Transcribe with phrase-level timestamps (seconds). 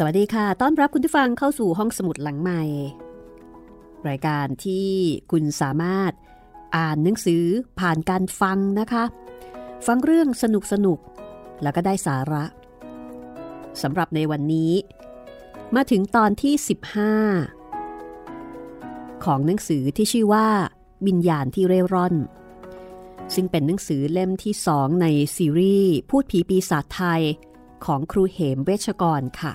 [0.00, 2.62] สวัสดีค่ะ ต้อนรับคุณผู้ฟังเข้าสู่ห้องสมุดหลังใหม่
[4.08, 4.88] รายการที่
[5.30, 6.12] คุณสามารถ
[6.76, 7.44] อ่านหนังสือ
[7.80, 9.04] ผ่านการฟังนะคะ
[9.86, 10.98] ฟังเรื่องสนุกสนุก
[11.62, 12.44] แล้วก็ได้สาระ
[13.82, 14.72] สำหรับในวันนี้
[15.74, 16.54] มาถึงตอนที่
[17.74, 20.48] 15 ของหนังสือที่ชื่อว่า
[21.06, 22.14] วิญญาณที่เร่ร่อน
[23.34, 27.22] ซึ่งเป็นหนังสือเล่มที่สองในซีรีส์ พูดผีปีศาจไทย
[27.84, 29.54] ของครูเหมเวชกรค่ะ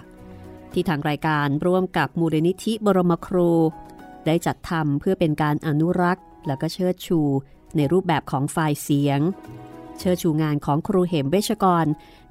[0.73, 3.51] ที่ทางรายการร่วมกับมูลนิธิบรมครู
[4.25, 7.19] ได้จัดทำเพื่อเป็นการอนุรักษ์ และก็เชิดชู
[7.75, 9.19] ในรูปแบบของไฟล์เสียง
[9.99, 11.85] เชิดชูงานของครูเหมเวชกร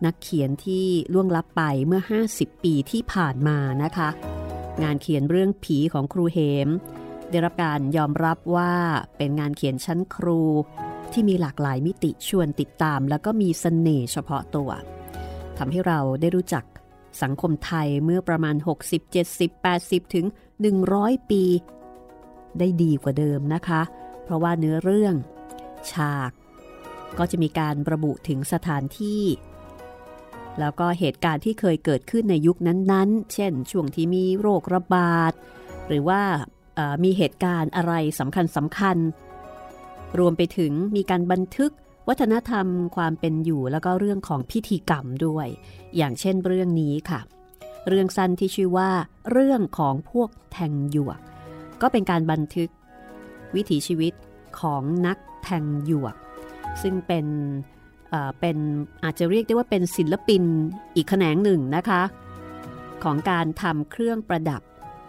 [0.04, 4.08] นักเขียนที่ล่วงลับไปเมื่อ 50 ปีที่ผ่านมานะคะ
[4.82, 6.69] งานเขียนเรื่องผีของครูเหม
[7.30, 8.74] ได้รับการยอมรับว่า
[9.16, 10.41] เป็นงานเขียนชั้นครู
[11.12, 14.70] ที่มีหลากหลายมิติชวนติดตาม แล้วก็มีสเสน่ห์เฉพาะตัว
[15.59, 16.64] ทำให้เราได้รู้จัก
[17.22, 20.26] สังคมไทยเมื่อประมาณ 60 70 80 ถึง
[20.78, 21.42] 100 ปี
[22.58, 23.82] ได้ดีกว่าเดิมนะคะ
[24.24, 25.14] เพราะว่าเนื้อเรื่อง
[25.90, 26.30] ฉาก
[27.18, 29.24] ก็จะมีการระบุถึงสถานที่
[30.60, 35.32] แล้วก็เหตุการณ์ที่เคยเกิดขึ้นในยุคนั้นๆ เช่น ช่วงที่มีโรคระบาด
[35.88, 36.22] หรือว่า
[37.04, 38.96] มีเหตุการณ์อะไรสำคัญสำคัญ
[40.18, 41.72] รวมไปถึงมีการบันทึก
[42.08, 45.46] วัฒนธรรมความเป็นอยู่แล้วก็เรื่องของพิธีกรรมด้วย
[45.96, 47.20] อย่างเช่นเรื่องนี้ค่ะ
[47.88, 48.90] เรื่องสั้นที่ชื่อว่า
[49.30, 51.20] เรื่องของพวกแทงหยวก
[51.82, 52.70] ก็เป็นการบันทึก
[53.54, 54.12] วิถีชีวิต
[54.60, 56.16] ของนักแทงหยวก
[56.82, 57.26] ซึ่งเป็น
[58.41, 58.56] เป็น
[59.04, 60.42] อาจจะเรียกได้ว่าเป็นศิลปิน
[60.97, 62.03] อีกแขนงหนึ่งนะคะ
[63.04, 64.62] ของการทำเครื่องประดับ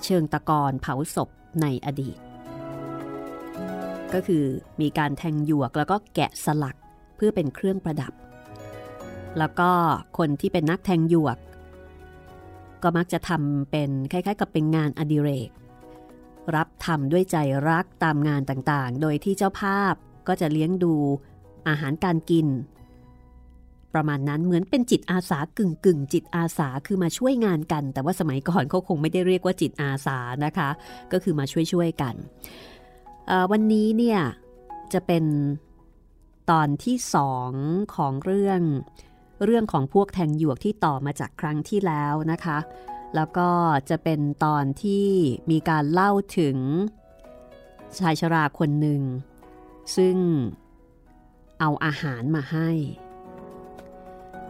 [0.05, 1.29] เชิงตะกอนเผาศพ
[1.61, 2.17] ในอดีต
[4.13, 4.43] ก็คือ
[4.81, 6.75] มีการแทงหยวกแล้วก็แกะสลัก
[7.25, 8.13] พื่อเป็นเครื่องประดับ
[9.39, 9.69] แล้วก็
[10.17, 11.37] คนที่เป็นนักแทงหยวก
[12.83, 15.49] ก็มักจะทำเป็นคล้ายๆ กับเป็นงานอดิเรก
[16.55, 17.37] รับทำด้วยใจ
[17.69, 19.93] รักตามงานต่างๆ โดยที่เจ้าภาพ
[20.27, 20.93] ก็จะเลี้ยงดู
[21.67, 22.47] อาหารการกิน
[23.93, 30.69] ประมาณนั้นเหมือนเป็นจิตอาสากึ่งกึ่งจิตอาสาคือมาช่วยงานกัน แต่ว่าสมัยก่อนเขาคงไม่ได้เรียกว่าจิตอาสานะคะ
[31.11, 32.15] ก็คือมาช่วยๆกัน
[33.51, 34.19] วันนี้เนี่ย
[34.93, 35.23] จะเป็น
[36.51, 37.51] ตอนที่สอง
[37.95, 38.61] ของเรื่อง
[39.45, 42.57] เรื่องของพวกแทงหยวกที่ต่อมาจากครั้งที่แล้วนะคะ
[43.15, 43.49] แล้วก็
[43.89, 45.07] จะเป็นตอนที่
[45.51, 46.57] มีการเล่าถึง
[47.99, 49.01] ชายชราคนหนึ่ง
[49.97, 50.15] ซึ่ง
[51.59, 52.69] เอาอาหารมาให้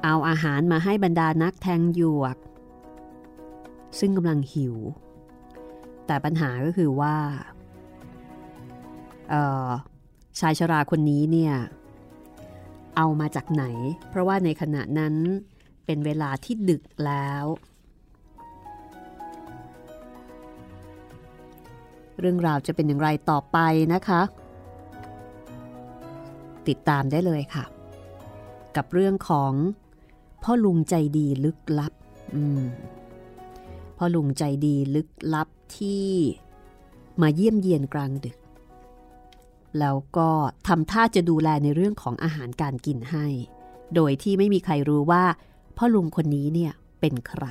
[0.03, 2.37] เอาอาหารมาให้บรรดานักแทงหยวก
[3.99, 4.75] ซึ่งกำลังหิว
[6.05, 7.15] แต่ปัญหาก็คือว่า
[10.39, 11.55] ชายชราคนนี้เนี่ย
[12.97, 13.65] เอามาจากไหน
[14.09, 15.15] เพราะว่าในขณะนั้น
[15.85, 17.45] เป็นเวลาที่ดึกแล้ว
[22.19, 23.57] เรื่องราวจะเป็นอย่างไรต่อไป
[23.93, 24.21] นะคะ
[26.67, 27.65] ติดตามได้เลยค่ะ
[28.75, 29.53] กับเรื่องของ
[30.43, 31.93] พ่อลุงใจดีลึกลับ
[33.97, 36.07] พ่อลุงใจดีลึกลับที่
[37.21, 38.37] มาเยี่ยมเยียนกลางดึก
[39.79, 40.29] แล้วก็
[40.67, 43.27] ทำท่าจะดูแลในเรื่องของอาหารการกินให้
[43.95, 45.23] โดยที่ไม่มีใครรู้ว่า
[45.77, 47.45] พ่อลุงคนนี้เนี่ยเป็นใคร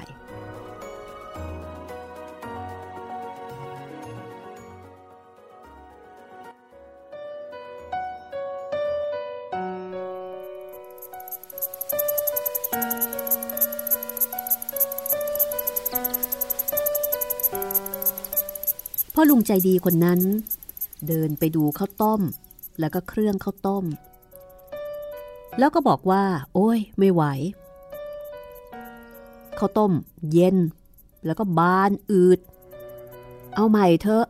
[19.14, 20.20] พ่อลุงใจดีคนนั้น
[21.08, 22.20] เดินไปดูข้าวต้ม
[22.81, 23.84] แล้วก็เครื่องข้าวต้ม
[25.58, 27.22] แล้วก็บอกว่า โอ้ย ไม่ไหว
[29.58, 29.93] ข้าวต้ม
[30.32, 30.56] เย็น
[31.26, 32.38] แล้วก็บานอืด
[33.54, 34.26] เอาใหม่เถอะ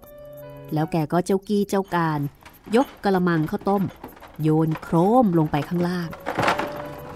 [0.72, 2.20] แล้วแกก็เจ้ากี้เจ้าการ
[2.76, 3.82] ยกกระมังข้าวต้ม
[4.42, 6.08] โยนโครมลงไปข้างล่าง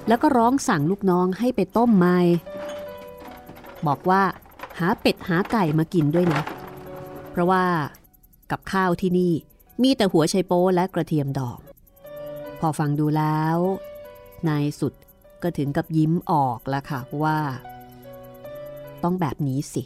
[0.09, 2.19] แล้วก็ร้องสั่งลูกน้องให้ไปต้มใหม่
[3.87, 4.23] บอกว่า
[4.79, 6.43] หาเป็ดหาไก่มากินด้วยนะ
[7.31, 7.65] เพราะว่า
[8.51, 9.33] กับข้าวที่นี่
[9.83, 11.59] มีแต่หัวไชโป๊และกระเทียมดอง
[12.61, 13.57] พอฟังดูแล้ว
[14.49, 14.93] นายสุด
[15.43, 17.39] ก็ถึงกับยิ้มออกแล้วค่ะว่า
[19.03, 19.85] ต้องแบบนี้สิ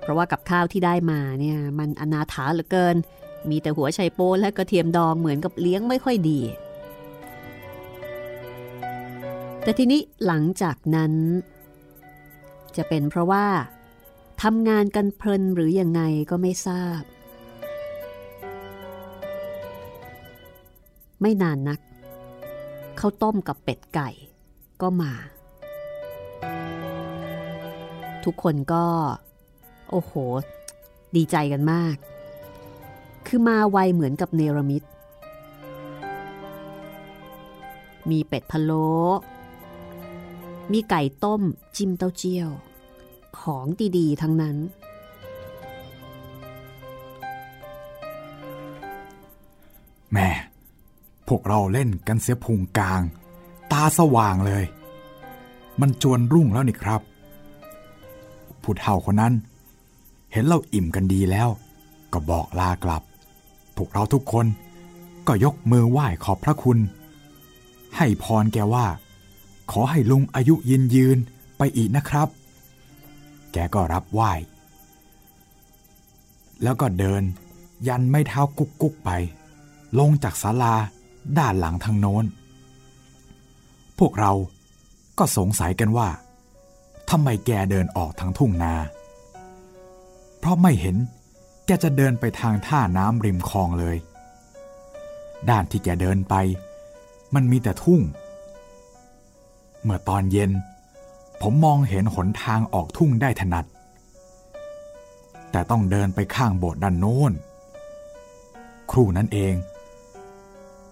[0.00, 2.96] เพราะว่ากับข้าวที่ได้มาเนี่ยมันอนาถาเหลือเกิน
[3.50, 6.40] มีแต่หัวไชโป๊และกระเทียมดองเหมือนกับเลี้ยงไม่ค่อยดี
[9.62, 11.12] แต่ทีนี้หลังจากนั้น
[12.76, 13.46] จะเป็นเพราะว่า
[14.42, 17.02] ทำงานกันเพลินหรือยังไงก็ไม่ทราบ
[21.26, 21.80] ไม่นานนัก
[23.00, 24.08] ข้าวต้มกับเป็ดไก่
[24.80, 25.12] ก็มา
[28.24, 28.84] ทุกคนก็
[29.90, 30.12] โอ้โห
[31.16, 31.96] ดีใจกันมาก
[33.26, 34.82] คือมาไวเหมือนกับเนรมิต
[38.10, 38.88] มีเป็ดพะโล้
[40.72, 41.42] มีไก่ต้ม
[41.76, 42.50] จิ้มเต้าเจี้ยว
[43.40, 43.66] ของ
[43.98, 44.56] ดีๆทั้งนั้น
[50.12, 50.28] แม่
[51.34, 53.02] วกเราเล่นกันเสียพุงกลาง
[53.72, 54.64] ตาสว่างเลย
[55.80, 57.00] มันจวนรุ่งแล้วนี่ครับ
[58.62, 59.34] ผู้เฒ่าคนนั้น
[60.32, 61.48] เห็นเราอิ่มกันดีแล้ว
[62.12, 63.02] ก็บอกลากลับ
[63.76, 64.46] พวกเราทุกคน
[65.26, 66.78] ก็ยกมือไหว้ขอบพระคุณ
[67.96, 68.86] ให้พรแกว่า
[69.72, 71.18] ขอให้ลุงอายุยืนยืน
[71.58, 72.28] ไปอีกนะครับ
[73.52, 74.32] แกก็รับไหว้
[76.62, 77.22] แล้วก็เดิน
[77.88, 79.10] ยันไม่เท้ากุกกุกไป
[79.98, 80.74] ลงจากศาลา
[81.38, 82.24] ด้านหลังทางโน้น
[83.98, 84.32] พวกเรา
[85.18, 86.08] ก็สงสัยกันว่า
[87.10, 88.74] ทำไมแกเดินออกทางทุ่งนา
[90.38, 90.96] เพราะไม่เห็น
[91.66, 93.96] แกจะเดินไปทางท่าน้ำริมคลองเลย
[95.50, 96.34] ด้านที่แกเดินไป
[97.34, 98.00] มันมีแต่ทุ่ง
[99.82, 100.50] เมื่อตอนเย็น
[101.42, 103.64] ผมมองเห็นหนทางออกทุ่งได้ถนัด
[105.50, 107.32] แต่ต้องเดินไปข้างโบสถ์ด้านโน้น
[108.90, 109.54] ครูนั้นเอง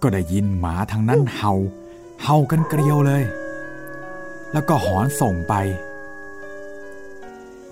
[0.03, 1.53] ก็ได้ยินหมาทางนั้นเห่า
[2.23, 3.23] เห่ากันเกลียวเลย
[4.53, 5.55] แล้วก็หอนส่งไป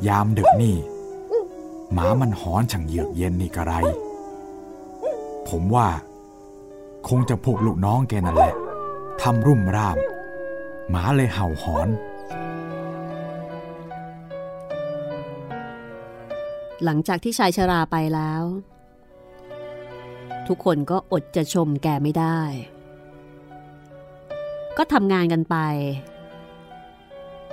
[0.07, 0.77] ยามดึกนี่
[1.93, 3.73] หมามันหอนช่างเยือกเย็นนี่กระไร
[5.49, 5.89] ผมว่า
[7.09, 8.55] คงจะพวกลูกน้องแกนั่นแหละ
[9.23, 9.99] ทำรุ่มร่าม
[10.91, 11.89] หมาเลยเห่าหอน
[16.85, 18.43] หลังจากที่ชายชราไปแล้ว
[20.49, 22.41] ทุกคนก็อดจะชมแกไม่ได้
[24.77, 25.57] ก็ทำงานกันไป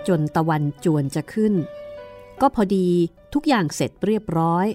[0.07, 1.53] จนตะวันจวนจะขึ้น
[2.41, 2.89] ก็พอดี
[3.33, 4.67] ทุกอย่างเสร็จเรียบร้อย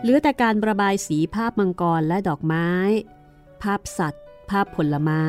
[0.00, 2.70] เหลือแต่การระบายสีภาพมังกรและดอกไม้
[3.62, 5.24] ภาพสัตว์ ภาพผลไม้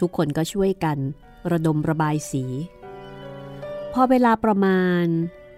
[0.00, 0.98] ทุกคนก็ช่วยกัน
[1.52, 2.44] ระดมระบายสี
[3.92, 5.04] พอเวลาประมาณ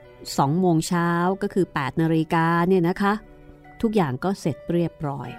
[0.04, 1.10] 2โมงเช้า
[1.42, 3.14] ก็คือ 8 นาฬิกาเนี่ยนะคะ
[3.82, 5.30] ทุกอย่างก็เสร็จเรียบร้อย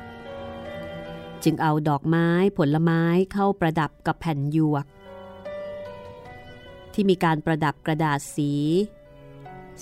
[1.44, 4.86] จึงเอาดอกไม้ผลไม้เข้าประดับกับแผ่นยวก
[6.94, 8.52] ที่มีการประดับกระดาษสี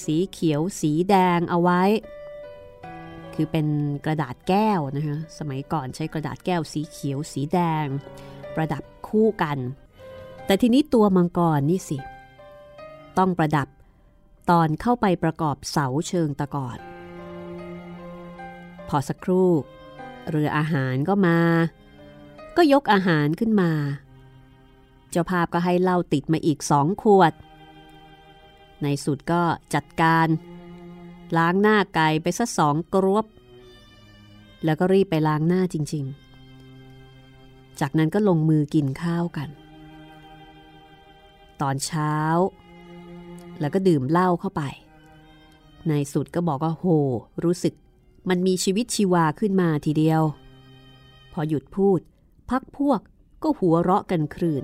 [0.04, 1.82] สีเขียวสีแดงเอาไว้
[3.34, 3.68] คือเป็น
[4.06, 7.86] กระดาษแก้วนะคะสมัยก่อนใช้กระดาษแก้วสีเขียวสีแดง
[8.56, 9.58] ประดับคู่กัน
[10.46, 11.98] แต่ทีนี้ตัวมังกรนี่สิ
[13.18, 13.68] ต้องประดับ
[14.50, 16.78] ตอนเข้าไปประกอบเสาเชิงตะกอน
[18.96, 19.50] อสักครู่
[20.30, 21.40] เรืออาหารก็มา
[22.58, 23.72] ก็ยกอาหารขึ้นมา
[25.12, 27.34] เจ้าภาพก็ให้เหล้าติดมาอีกสองขวด
[28.82, 29.42] ในสุดก็
[29.74, 30.28] จัดการ
[31.38, 33.26] ล้างหน้าไก่ไปสักสองกรวบ
[34.66, 36.06] แล้วก็รีบไปล้างหน้าจริง
[36.92, 39.50] ๆ จากนั้นก็ลงมือกินข้าวกัน
[41.62, 42.16] ตอนเช้า
[43.60, 44.64] แล้วก็ดื่มเหล้าเข้าไป
[45.88, 46.86] ในสุดก็บอกว่าโห
[47.44, 47.74] รู้สึก
[48.30, 50.22] มันมีชีวิตชีวาขึ้นมาทีเดียว
[51.34, 52.00] พอหยุดพูด
[52.50, 53.00] พักพวก
[53.44, 54.64] ก็หัวเราะกันครื่น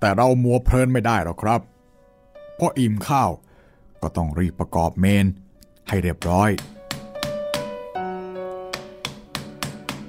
[0.00, 1.60] แต่เรามัวเพลินไม่ได้หรอกครับ
[2.56, 3.30] เพราะอิ่มข้าว
[4.02, 5.26] ก็ต้องรีบประกอบเมน
[5.88, 6.50] ให้เรียบร้อย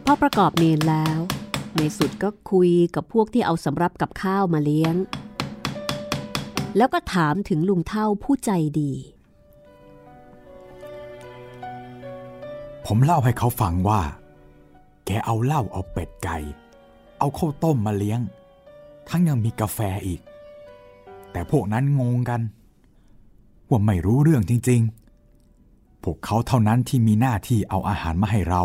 [0.05, 1.19] พอประกอบเมนแล้ว
[1.75, 4.95] ในสุดก็คุยกับพวกที่เอาสำรับกับข้าวมาเลี้ยง
[6.77, 8.92] แล้วก็ถามถึงลุงเท่าผู้ใจดี
[12.86, 14.01] ผมเล่าให้เขาฟังว่า
[15.06, 16.38] แกเอาเหล้าเอาเป็ดไก่
[17.20, 18.22] เอาข้าวต้มมาเลี้ยง
[19.10, 20.22] ทั้งยังมีกาแฟอีก
[21.32, 22.42] แต่พวกนั้นงงกัน
[23.70, 24.82] ว่าไม่รู้เรื่องจริง
[25.44, 28.63] ๆ พวกเขาเท่านั้นที่มีหน้าที่เอาอาหารมาให้เรา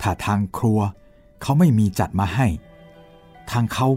[0.00, 0.80] ถ้าทางครัว
[1.42, 2.46] เขาไม่มีจัดมาให้
[3.50, 3.88] ทางเขา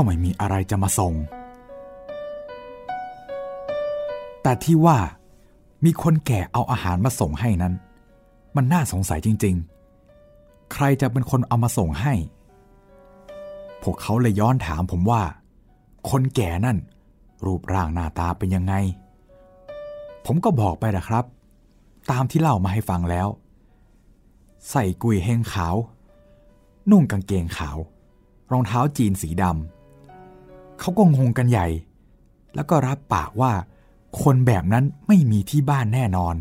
[0.00, 1.14] ก็ไม่มีอะไรจะมาส่ง
[4.42, 4.98] แต่ที่ว่า
[5.84, 7.74] มีคนแก่เอาอาหารมาส่งให้นั้น
[8.56, 9.56] มันน่าสงสัยจริง
[10.14, 12.14] ๆ ใครจะเป็นคนเอามาส่งให้
[13.82, 15.22] พวกเขาเลยย้อนถามผมว่า
[16.10, 16.78] คนแก่นั่น
[17.44, 18.74] รูปร่างหน้าตาเป็นยังไง
[20.26, 21.24] ผมก็บอกไปนะครับ
[22.10, 23.28] ตามที่เล่ามาให้ฟังแล้ว
[24.70, 25.76] ใส่กุยเฮงขาว
[26.90, 27.78] นุ่งกางเกงขาว
[28.52, 29.77] รองเท้าจีนสีดำ
[30.80, 31.66] เขาก็งงกันใหญ่
[32.54, 33.52] แล้วก็รับปากว่า
[34.22, 36.34] คนแบบนั้นไม่มีที่บ้านแน่นอน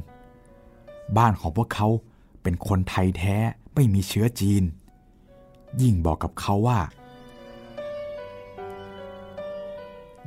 [1.18, 1.88] บ้านของพวกเขา
[2.42, 3.36] เป็นคนไทยแท้
[3.74, 4.64] ไม่มีเชื้อจีน
[5.82, 6.80] ยิ่งบอกกับเขาว่า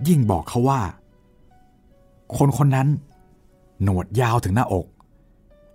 [0.08, 0.80] ยิ่งบอกเขาว่า
[2.36, 2.88] คนคนนั้น
[3.82, 4.86] หนวดยาวถึงหน้าอก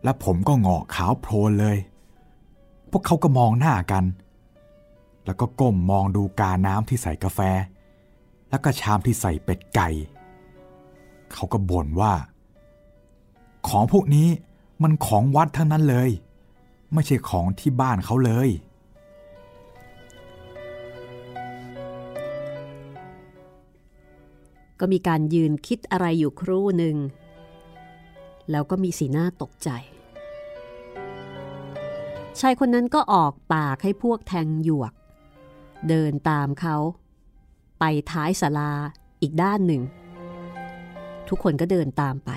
[0.03, 1.77] และผมก็งอกขาวโพลนเลย
[2.91, 4.03] พวกเขาก็มองหน้ากัน
[5.25, 7.39] แล้วก็ก้มมองดูกาน้ำที่ใส่กาแฟ
[8.55, 9.87] แล้วก็ชามที่ใส่เป็ดไก่
[11.33, 12.13] เขาก็บ่นว่า
[13.67, 14.27] ของพวกนี้
[14.83, 16.09] มันของวัดทั้งนั้นเลย
[16.93, 18.49] ไม่ใช่ของที่บ้านเขาเลย
[24.79, 26.95] ก็มีการยืนคิดอะไรอยู่ครู่หนึ่ง
[28.51, 29.69] แล้วก็มีสีหน้าตกใจ
[32.39, 34.93] ชายคนนั้นก็ออกปากให้พวกแทงหยวก
[35.89, 36.77] เดินตามเขา
[37.79, 38.71] ไปท้ายศาลา
[39.21, 39.81] อีกด้านหนึ่ง
[41.29, 42.31] ทุกคนก็เดินตามไป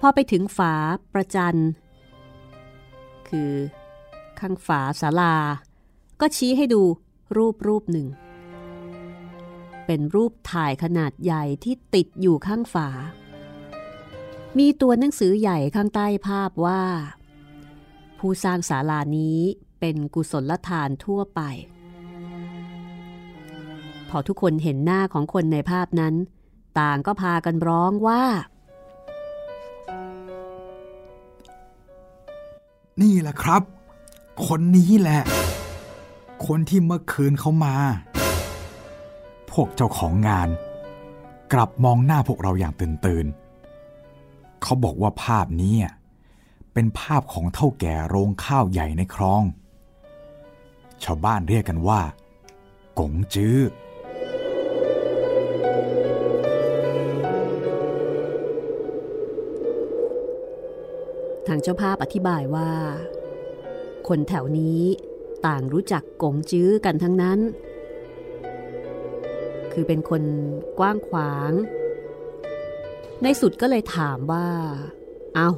[0.00, 0.74] พอไปถึงฝา
[1.12, 1.60] ประจัน
[3.28, 3.52] คือ
[4.40, 5.34] ข้างฝาศาลา
[6.20, 6.82] ก็ชี้ให้ดู
[7.36, 8.08] รูปรูปหนึ่ง
[9.86, 12.88] เป็นรูปถ่ายขนาดใหญ่ที่ติดอยู่ข้างฝา
[14.58, 16.82] มีตัวหนังสือใหญ่ข้างใต้ภาพว่า
[18.18, 19.38] ผู้สร้างศาลานี้
[19.80, 21.40] เป็นกุศลทานทั่วไป
[24.14, 26.14] พอทุกคนเห็นหน้าของคนในภาพนั้น
[26.78, 28.22] ต่างก็พากันร้องว่า
[33.02, 33.62] นี่แหละครับ
[34.46, 35.22] คนนี้แหละ
[36.46, 37.74] คนที่เมื่อคืนเขามา
[39.50, 40.48] พวกเจ้าของงาน
[41.52, 43.26] กลับมองหน้าพวกเราอย่างตื่นตื่น
[44.62, 45.74] เขาบอกว่าภาพนี้
[46.72, 49.42] เป็นภาพของเท่าแก่โรงข้าวใหญ่ในคลอง
[51.04, 52.00] ชาวบ้านเรียกกันว่า
[52.98, 62.70] กงจื้อางเจ้าภาพอธิบายว่า
[64.08, 64.82] คนแถวนี้
[65.46, 67.38] ต่างรู้จักกงจื้อกันทั้งนั้น
[69.72, 70.22] คือเป็นคน
[70.78, 71.52] กว้างขวาง
[73.22, 74.46] ในสุดก็เลยถามว่า
[75.34, 75.48] เอา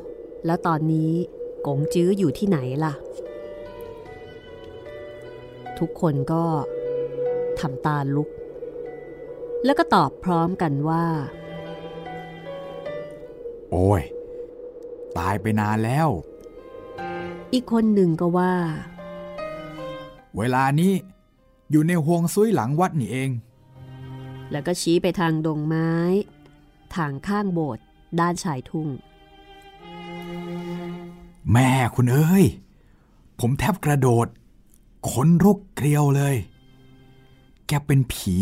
[0.47, 1.13] แล้วตอนนี้
[1.67, 2.95] กงจื้ออยู่ที่ไหนล่ะ
[5.79, 6.45] ทุกคนก็
[7.61, 8.29] ทำตาลุก
[9.65, 11.05] แล้วก็ตอบพร้อมกันว่า
[13.71, 14.03] โอ้ย
[15.19, 16.09] ตายไปนานแล้ว
[17.53, 18.55] อีกคนหนึ่งก็ว่า
[20.37, 20.93] เวลานี้
[21.71, 23.31] อยู่ในห่วงซุยหลังวัดนี่เอง
[24.51, 25.93] แล้วก็ชี้ไปทางดงไม้
[26.97, 27.85] ทางข้างโบสถ์
[28.21, 28.89] ด้านชายทุ่ง
[31.53, 32.45] แม่คุณเอ้ย
[33.41, 34.27] ผมแทบกระโดด
[35.11, 36.37] ขนรุกเกลียวเลย
[37.67, 38.37] แกเป็นผี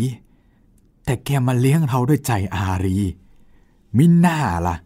[1.04, 2.98] แต่แกมาเลี้ยงเราด้วยใจอารี
[3.96, 4.76] มิน่าล่ะ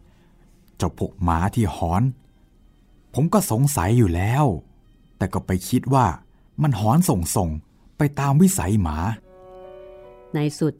[0.77, 2.03] เจ้าพวกหมาที่หอน
[3.13, 4.45] ผมก็สงสัยอยู่แล้ว
[5.17, 6.05] แต่ก็ไปคิดว่า
[6.61, 8.97] มันหอนส่งส่งๆไปตามวิสัยหมา
[10.33, 10.73] ในสุด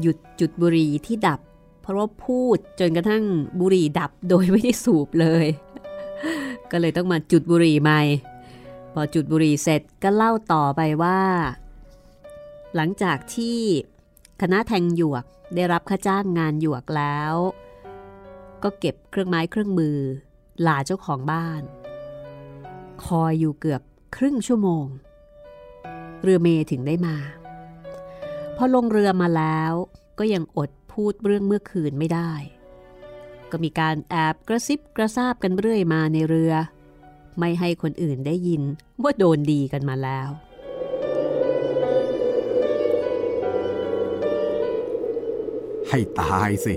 [0.00, 1.40] หยุดจุดบุหรี่ที่ดับ
[1.80, 3.24] เพราะว่าพูดจนกระทั่ง
[3.60, 5.46] บุหรี่ดับโดยไม่ได้สูบเลย
[6.70, 8.00] ก็เลยต้องมาจุดบุหรี่ใหม่
[8.92, 11.20] พอจุดบุหรี่เสร็จก็เล่าต่อไปว่า
[12.74, 13.58] หลังจากที่
[14.40, 15.24] คณะแทงหยวก
[15.54, 17.34] ได้รับค่าจ้างงานหยวกแล้ว
[18.62, 19.98] ก็เก็บเครื่องไม้เครื่องมือ
[20.66, 21.62] ลาเจ้าของบ้าน
[23.04, 23.82] คอยอยู่เกือบ
[24.16, 24.86] ครึ่งชั่วโมง
[26.22, 27.16] เรือเมถึงได้มา
[28.56, 29.72] พอลงเรือมาแล้ว
[30.18, 32.32] ก็ยังอดพูดเรื่องเมื่อคืนไม่ได้
[33.50, 36.52] ก็มีการแอบกระซิบกระซาบกันเรื่อยมาในเรือ
[37.38, 38.62] ไม่ให้คนอื่นได้ยิน
[39.02, 40.28] ว่าโดนดีกันมาแล้ว
[45.88, 46.74] ให้ตายสิ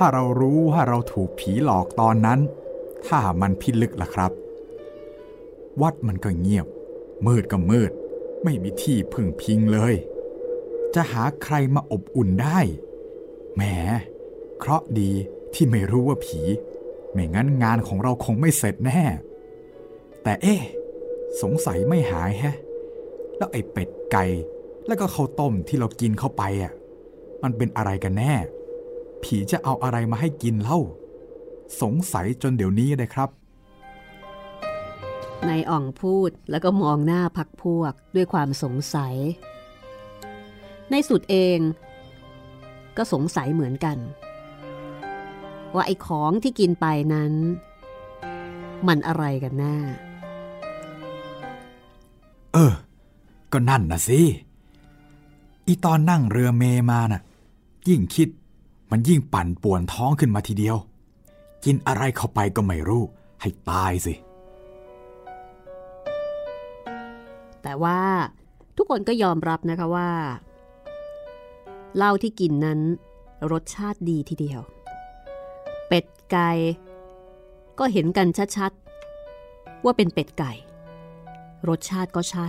[0.00, 2.40] ถ้าเรารู้ว่าเราถูกผีหลอกตอนนั้น
[3.06, 4.32] ถ้ามันพิลึกล่ะครับ
[5.82, 6.66] วัดมันก็เงียบ
[7.26, 7.92] มืดก็มืด
[8.44, 9.94] ไม่มีที่พึ่งพิงเลย
[10.94, 12.58] จะหาใครมาอบอุ่นได้
[13.54, 13.62] แหม
[14.58, 15.10] เคราะดี
[15.54, 16.40] ที่ไม่รู้ว่าผี
[17.12, 19.02] ไม่งั้นงานของเราคงไม่เสร็จแน่
[20.22, 20.60] แต่เอ๊ะ
[21.42, 22.56] สงสัยไม่หายแฮะ
[23.36, 24.24] แล้วไอ้เป็ดไก่
[24.86, 26.72] แล้วก็ข้าวต้มที่เรากินเข้าไปอะ
[27.42, 28.34] มันเป็นอะไรกันแน่
[29.22, 30.78] ผีจะเอาอะไรมาให้กินเล่า
[31.80, 33.30] สงสัยจนเดี๋ยวนี้เลยครับ
[35.48, 39.14] นายอ่องพูดแล้วก็มองหน้าพักพวกด้วยความสงสัย
[40.90, 41.58] ในสุดเอง
[42.96, 43.98] ก็สงสัยเหมือนกัน
[45.74, 47.32] ว่าไอ้ของที่กินไปนั้น
[48.86, 49.76] มันอะไรกันแน่
[52.52, 52.72] เออ
[53.52, 54.20] ก็นั่นนะสิ
[55.66, 57.22] อีตอนนั่งเรือเมมาน่ะ
[57.88, 58.28] ยิ่งคิด
[58.90, 60.76] มันยิ่งปั่นป่วนท้องขึ้นมาทีเดียว
[61.64, 63.02] กินอะไรเข้าไปก็ไม่รู้
[63.40, 64.14] ให้ตายสิ
[67.62, 68.00] แต่ว่า
[68.76, 70.10] ทุกคนก็ยอมรับนะคะว่า
[71.96, 72.80] เหล้าที่กินนั้น
[73.52, 74.60] รสชาติดีทีเดียว
[75.88, 76.50] เป็ดไก่
[77.78, 80.52] ก็เห็นกันชัดๆ ว่าเป็นเป็ดไก่
[81.68, 82.48] รสชาติก็ใช่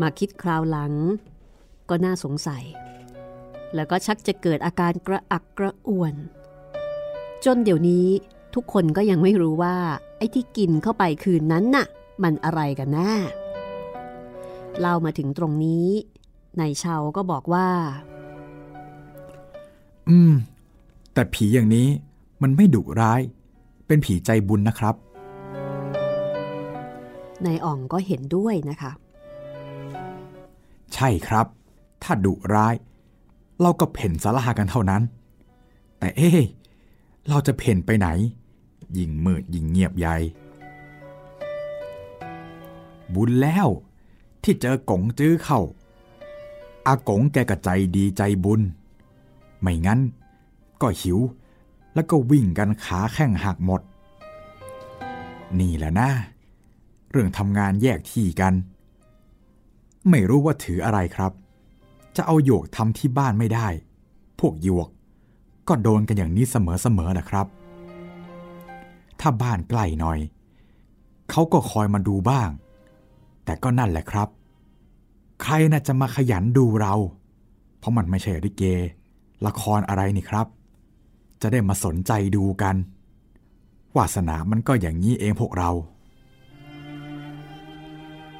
[0.00, 0.92] มาคิดคราวหลัง
[1.88, 2.64] ก็น่าสงสัย
[3.74, 6.14] แล้วก็ชักจะเกิดอาการกระอักกระอ่วน
[7.44, 8.06] จนเดี๋ยวนี้
[8.54, 9.76] ทุกคนก็ยังไม่รู้ว่า
[10.18, 11.86] ไอ้ที่กินเข้าไปคืนนั้นน่ะ
[12.22, 13.12] มันอะไรกันแน่
[14.80, 15.88] เล่ามาถึงตรงนี้
[16.60, 17.68] นายเชาก็บอกว่า
[20.08, 20.34] อืม
[21.12, 21.88] แต่ผีอย่างนี้
[22.42, 23.20] มันไม่ดุร้าย
[23.86, 24.94] เป็นผีใจบุญนะครับ
[27.46, 28.92] นายอ่องก็เห็นด้วยนะคะ
[30.94, 31.46] ใช่ครับ
[32.02, 32.74] ถ้าดุร้าย
[33.60, 35.02] เราก็เพ่นสารากันเท่านั้น
[35.98, 36.40] แต่เอ๊ะ
[37.28, 38.08] เราจะเพ่นไปไหน
[38.98, 40.16] ยิ่งมืดยิ่งเงียบใหญ่
[43.14, 43.68] บุญแล้ว
[44.42, 45.60] ที่เจอกงจื้อเข้า
[46.86, 48.60] อากงแกก็ใจดีใจบุญ
[49.60, 50.00] ไม่งั้น
[50.82, 51.18] ก็หิว
[51.94, 53.82] แล้วก็วิ่งกันขาแข้งหักหมด
[55.60, 56.10] นี่แหละนะ
[57.10, 58.54] เรื่องทำงานแยกที่กัน
[60.10, 61.32] ไม่รู้ว่าถืออะไรครับ
[62.16, 63.68] จะเอาหยวกทำที่บ้านไม่ได้
[64.40, 64.88] พวกหยวก
[65.68, 67.46] ก็โดนกันอย่างนี้เสมอๆนะครับ
[69.20, 70.18] ถ้าบ้านใกล้หน่อย
[71.30, 72.50] เขาก็คอยมาดูบ้าง
[73.44, 74.28] แต่ก็นั่นแหละครับ
[75.42, 76.94] ใครน่าจะมาขยันดูเรา
[77.78, 78.62] เพราะมันไม่ใช่ริเก
[79.46, 80.46] ละครอะไรนี่ครับ
[81.42, 82.76] จะได้มาสนใจดูกัน
[83.96, 85.70] วาสนามันก็อย่างนี้เองพวกเรา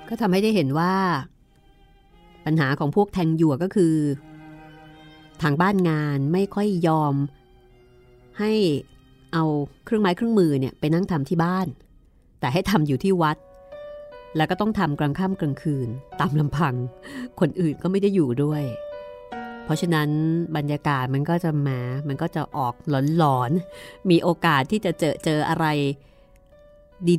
[0.09, 0.93] ก็ทำให้ได้เห็นว่า
[2.47, 3.95] ปัญหาของพวกแทงหยวกก็คือ
[5.43, 7.15] ทางบ้านงานไม่ค่อยยอม
[8.39, 8.53] ให้
[9.33, 9.45] เอา
[9.85, 11.67] เครื่องไม้เครื่องมือเนี่ยไปนั่งทำที่บ้าน
[12.41, 13.37] แต่ให้ทำอยู่ที่วัด
[14.37, 15.89] แล้วก็ต้องทำกลางค่ำกลางคืน
[16.21, 16.75] ตามลำพัง
[17.41, 18.63] คนอื่นก็ไม่ได้อยู่ด้วย
[19.65, 20.09] เพราะฉะนั้น
[20.57, 21.69] บรรยากาศมันก็จะแหม
[22.09, 22.75] มันก็จะออก
[23.19, 25.67] หลอนๆ มีโอกาสที่จะเจอเจออะไร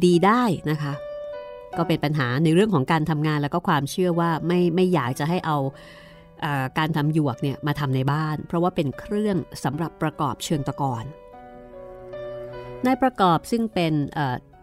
[0.06, 0.94] ดี ๆ ได้นะคะ
[1.78, 5.58] ก็เป็นปัญหาในเรื่องของการทำงานแล้วก็ความเชื่อว่าไม่ไม่อยากจะให้เอา
[6.78, 11.04] การทำหยวกเนี่ยมาทำในบ้าน เพราะว่าเป็นเครื่องสำหรับประกอบเชิงตะกอน
[12.86, 13.94] นายประกอบซึ่งเป็น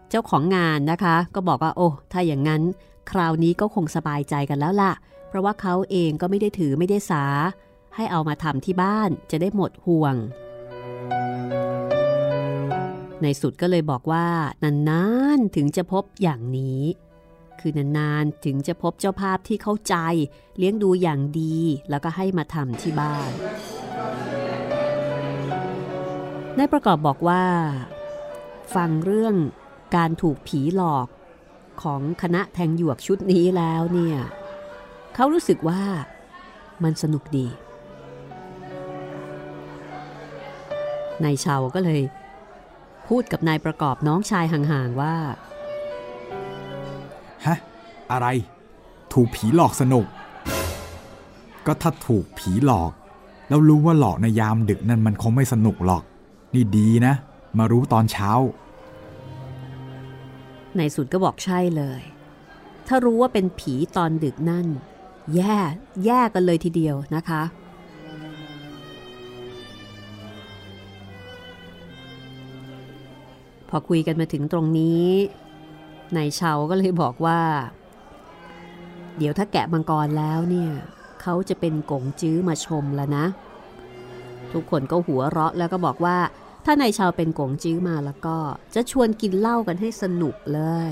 [0.09, 2.61] เจ้าของงานนะคะ ก็บอกว่าโอ้ถ้าอย่างนั้น
[3.11, 4.93] คราวนี้ก็คงสบายใจกันแล้วล่ะ
[5.27, 7.25] เพราะว่าเขาเองก็ไม่ได้ถือไม่ได้สา
[7.95, 10.15] ให้เอามาทำที่บ้านจะได้หมดห่วง
[13.21, 14.25] ในสุดก็เลยบอกว่า
[14.63, 15.03] นา
[15.37, 16.81] นๆถึงจะพบอย่างนี้
[17.67, 19.95] คือนานๆ ถึงจะพบเจ้าภาพที่เข้าใจ
[20.57, 21.57] เลี้ยงดูอย่างดี
[21.89, 23.29] แล้วก็ให้มาทำที่บ้าน
[26.57, 27.43] นายประกอบบอกว่า
[28.75, 29.35] ฟังเรื่อง
[29.95, 31.07] การถูกผีหลอก
[31.81, 34.17] ของคณะแทงหยวกชุดนี้แล้วเนี่ย
[35.15, 35.81] เขารู้สึกว่า
[36.83, 37.47] มันสนุกดี
[41.23, 42.01] นายชาวก็เลย
[43.07, 45.15] พูดกับนายประกอบน้องชายห่างๆว่า
[47.47, 47.57] ฮะ
[48.11, 48.27] อะไร
[49.13, 50.05] ถูกผีหลอกสนุก
[51.65, 52.91] ก็ถ้าถูกผีหลอก
[53.49, 56.03] แล้วรู้ว่าหลอกในยามดึกนั่นมันคงไม่สนุกหรอก
[56.53, 57.13] นี่ดีนะ
[57.57, 58.31] มารู้ตอนเช้า
[60.75, 62.01] ในสุดก็บอกใช่เลย
[62.87, 64.67] ถ้ารู้ว่าเป็นผีตอนดึกนั่น
[65.35, 65.55] แย่
[66.05, 67.43] แย่กันเลยทีเดียวนะคะ
[73.69, 75.05] พอคุยกันมาถึงตรงนี้
[76.15, 77.41] นายเชาก็เลยบอกว่า
[79.17, 80.71] เดี๋ยวถ้าแกะมังกรแล้วเนี่ย
[81.21, 83.25] เขาจะเป็นกงจื้อมาชมแล้วนะ
[84.53, 86.17] ทุกคนก็หัวเราะแล้วก็บอกว่า
[86.65, 88.37] ถ้านายชาวเป็นกงจื้อมาแล้วก็
[88.75, 90.91] จะชวนกินเหล้ากันให้สนุกเลย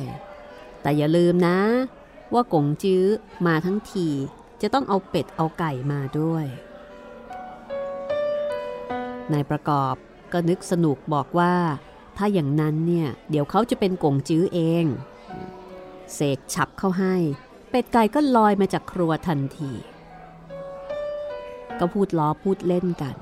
[0.81, 1.59] แต่อย่าลืมนะ
[2.33, 3.03] ว่ากงจื้อ
[3.47, 4.07] มาทั้งที
[4.61, 6.45] จะต้องเอาเป็ดเอาไก่มาด้วย
[9.33, 9.95] นายประกอบ
[10.33, 11.53] ก็นึกสนุกบอกว่า
[12.17, 14.85] ถ้าอย่างนั้นเนี่ย เดี๋ยวเขาจะเป็นกงจื้อเอง
[16.13, 17.15] เสกฉับเข้าให้
[17.69, 19.71] เป็ดไก่ก็ลอยมาจากครัวทันที
[21.79, 23.15] ก็พูดล้อพูดเล่นกัน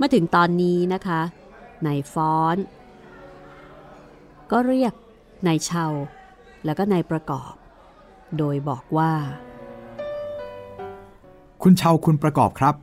[0.00, 1.20] มาถึงตอนนี้นะคะ
[1.86, 2.56] นายฟ้อน
[4.50, 4.92] ก็เรียก
[5.46, 5.86] นายเชา
[6.64, 7.52] แล้วก็นายประกอบ
[8.38, 9.12] โดยบอกว่า
[11.62, 12.74] คุณเชาคุณประกอบครับ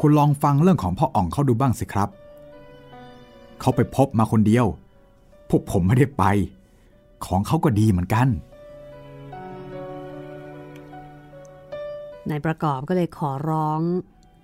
[0.00, 2.08] คุณลองฟังเรื่องของพ่ออ่องเขาดูบ้างสิครับ
[3.60, 4.66] เขาไปพบมาคนเดียว
[5.48, 6.24] พวกผมไม่ได้ไป
[7.26, 8.28] ของเขาก็ดีเหมือนกัน
[12.30, 13.82] นายประกอบก็เลยขอร้อง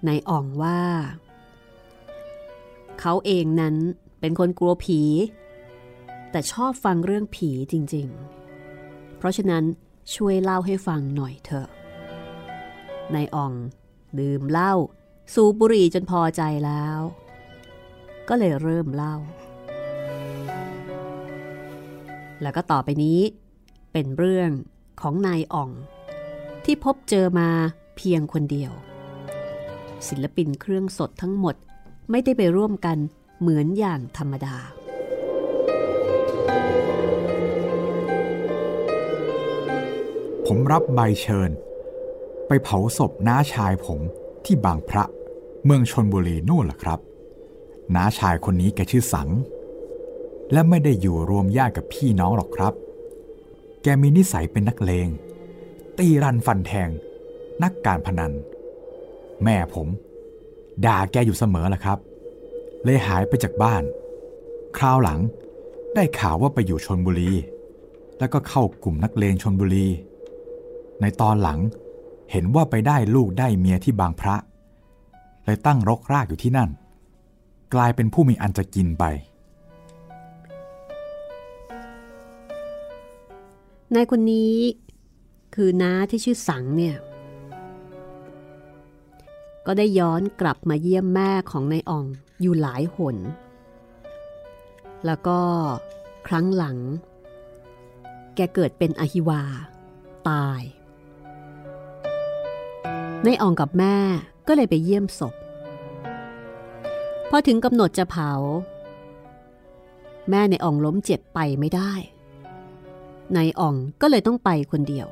[0.09, 0.81] นายอ่องว่า
[3.01, 3.77] เขาเองนั้น
[4.21, 5.01] เป็นคนกลัวผี
[6.31, 8.07] แต่ชอบฟังเรื่องผีจริง
[8.63, 9.65] ๆ เพราะฉะนั้น
[10.15, 11.69] ช่วยเล่าให้ฟังหน่อยเถอะ
[13.15, 13.53] นายอ่อง
[14.19, 14.73] ดื่มเหล้า
[15.35, 16.99] สูบบุหรี่จนพอใจแล้ว
[18.29, 19.17] ก็เลยเริ่มเล่า
[22.43, 23.19] แล้วก็ต่อไปนี้
[23.93, 24.51] เป็นเรื่อง
[25.01, 25.71] ของนายอ่อง
[26.65, 27.49] ที่พบเจอมา
[27.97, 28.73] เพียงคนเดียว
[30.09, 31.55] ศิลปินเครื่องสดทั้งหมด
[32.11, 32.99] ไม่ได้ไปร่วมกัน
[33.41, 34.57] เหมือนอย่างธรรมดา
[40.47, 41.51] ผมรับใบเชิญ
[42.47, 44.01] ไปเผาศพน้าชายผม
[44.45, 45.05] ที่บางพระ
[45.65, 47.01] เมืองชนบุรีนู่นล่ะครับ
[47.95, 49.29] น้าชายคนนี้แกชื่อสัง
[50.53, 52.75] และไม่ได้อยู่รวมญาติกับพี่น้องหรอกครับ
[53.83, 55.09] แกมีนิสัยเป็นนักเลง
[55.99, 56.89] ตีรันฟันแทง
[57.63, 58.33] นักการพนัน
[59.45, 59.89] แม่ผม
[60.85, 61.99] ด่าแกอยู่เสมอแหละครับ
[62.85, 63.83] เลยหายไปจากบ้าน
[64.77, 65.21] คราวหลัง
[65.95, 67.31] ได้ข่าวว่าไปอยู่ชนบุรี
[68.19, 69.87] แล้วก็เข้ากลุ่มนักเลงชนบุรี
[71.01, 71.59] ในตอนหลัง
[72.31, 74.37] เห็นว่าไปได้ลูกได้เมียที่บางพระ
[75.45, 76.71] เลยตั้งรกรากอยู่ที่นั่น
[77.75, 79.05] กลายเป็นผู้มีอันจะกินไป
[83.95, 84.55] นายคนนี้
[85.55, 86.97] คือน้าที่ชื่อสังเนี่ย
[89.67, 92.07] ก็ได้ย้อนกลับมาเยี่ยมแม่ของนายอ่อง
[92.41, 93.17] อยู่หลายหน
[95.07, 95.39] แล้วก็
[96.27, 96.79] ครั้งหลัง
[98.37, 99.43] แกเกิดเป็นอหิวา
[100.29, 100.63] ตาย
[103.27, 103.97] นายอ่องกับแม่
[104.49, 105.35] ก็เลยไปเยี่ยมศพ
[107.35, 108.31] พอถึงกำหนดจะเผา
[110.31, 111.93] แม่ในอ่องล้มเจ็บไปไม่ได้
[113.37, 115.07] นายอ่องก็เลยต้องไปคนเดียว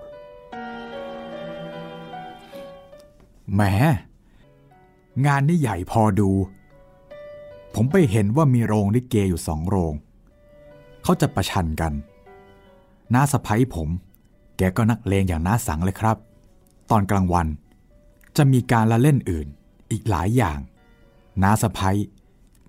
[3.55, 3.63] แหม
[5.27, 6.31] งานนี้ใหญ่พอดู
[7.75, 9.95] ผมไปเห็นว่ามีโรงลิเกอยู่สองโรง
[11.03, 11.93] เขาจะประชันกัน
[13.15, 13.89] น้าสะพ้ยผม
[14.57, 16.17] แกก็นักเลงอย่างน้าสังเลยครับ
[16.91, 17.47] ตอนกลางวัน
[18.37, 19.47] จะมีการละเล่นอื่น
[19.91, 20.59] อีกหลายอย่าง
[21.43, 21.97] น้าสะพ้ย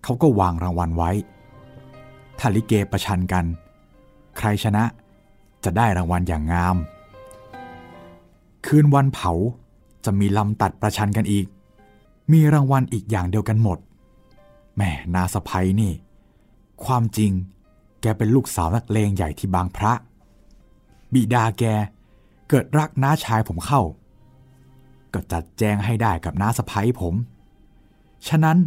[0.04, 1.12] เขาก็วางรางวัลไว้
[2.40, 3.46] ถ้าลิเกประชันกัน
[4.38, 4.84] ใครชนะ
[5.64, 6.78] จะได้รางวัลอย่างงาม
[8.66, 9.32] คืนวันเผา
[10.06, 11.46] จะมีลำตัดประชันกันอีก
[12.32, 13.78] มีรางวัลอีกอย่างเดียวกันหมด
[14.76, 15.94] แม่นาสะพ้ยนี่
[16.86, 17.32] ความจริง
[18.02, 19.94] แกเป็นลูกสาวนักเลงใหญ่ที่บางพระ
[21.14, 21.64] บิดาแก
[22.50, 23.82] เกิดรักน้าชายผมเข้า
[25.14, 27.14] ก็จัดแจงให้ได้กับน้าสะพ้ยผม
[28.28, 28.58] ฉะนั้น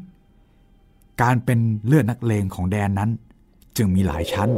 [1.22, 3.10] การเป็นเลือดนักเลงของแดนนั้น
[3.76, 4.50] จึงมีหลายชั้น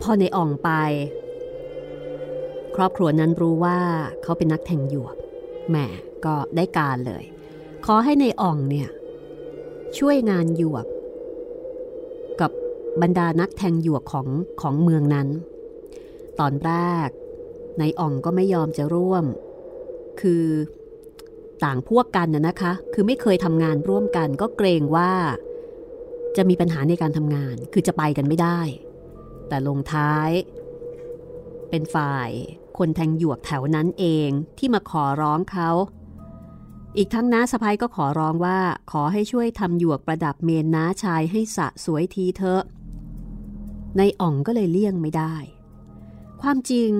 [0.00, 0.70] พอในอ่องไป
[2.76, 3.78] ครอบครัวนั้นรู้ว่า
[4.22, 5.16] เขาเป็นนักแทงหยวก
[5.70, 5.76] แหม
[6.24, 7.24] ก็ได้การเลย
[7.86, 8.88] ขอให้ในอ่องเนี่ย
[9.98, 10.86] ช่วยงานหยวก
[12.40, 12.50] กับ
[13.02, 14.28] บรรดานักแทงหยวกของ
[14.60, 15.28] ของเมืองนั้น
[16.40, 16.72] ตอนแร
[17.06, 17.08] ก
[17.78, 19.24] ในอ่องก็ไม่ยอมจะร่วม
[20.20, 20.44] คือ
[21.64, 25.12] ต่างพวกกันนะนะคะ คือไม่เคยทำงานร่วมกัน ก็เกรงว่า
[26.36, 28.60] จะมีปัญหาในการทำงาน คือจะไปกันไม่ได้
[29.48, 30.30] แต่ลงท้าย
[31.70, 32.30] เป็นฝ่าย
[32.78, 34.28] คนแทงหยวกแถวนั้นเอง
[34.58, 35.70] ที่มาขอร้องเขา
[36.96, 38.58] อีกทั้งน้าสะพ้ยก็ขอร้องว่า
[38.92, 42.62] ขอให้ช่วยทำหยวกประดับเมนน้าชายให้สะสวยทีเถอะ
[43.96, 45.34] ในอ่องก็เลยเลี่ยงไม่ได้
[46.42, 46.92] ความจริง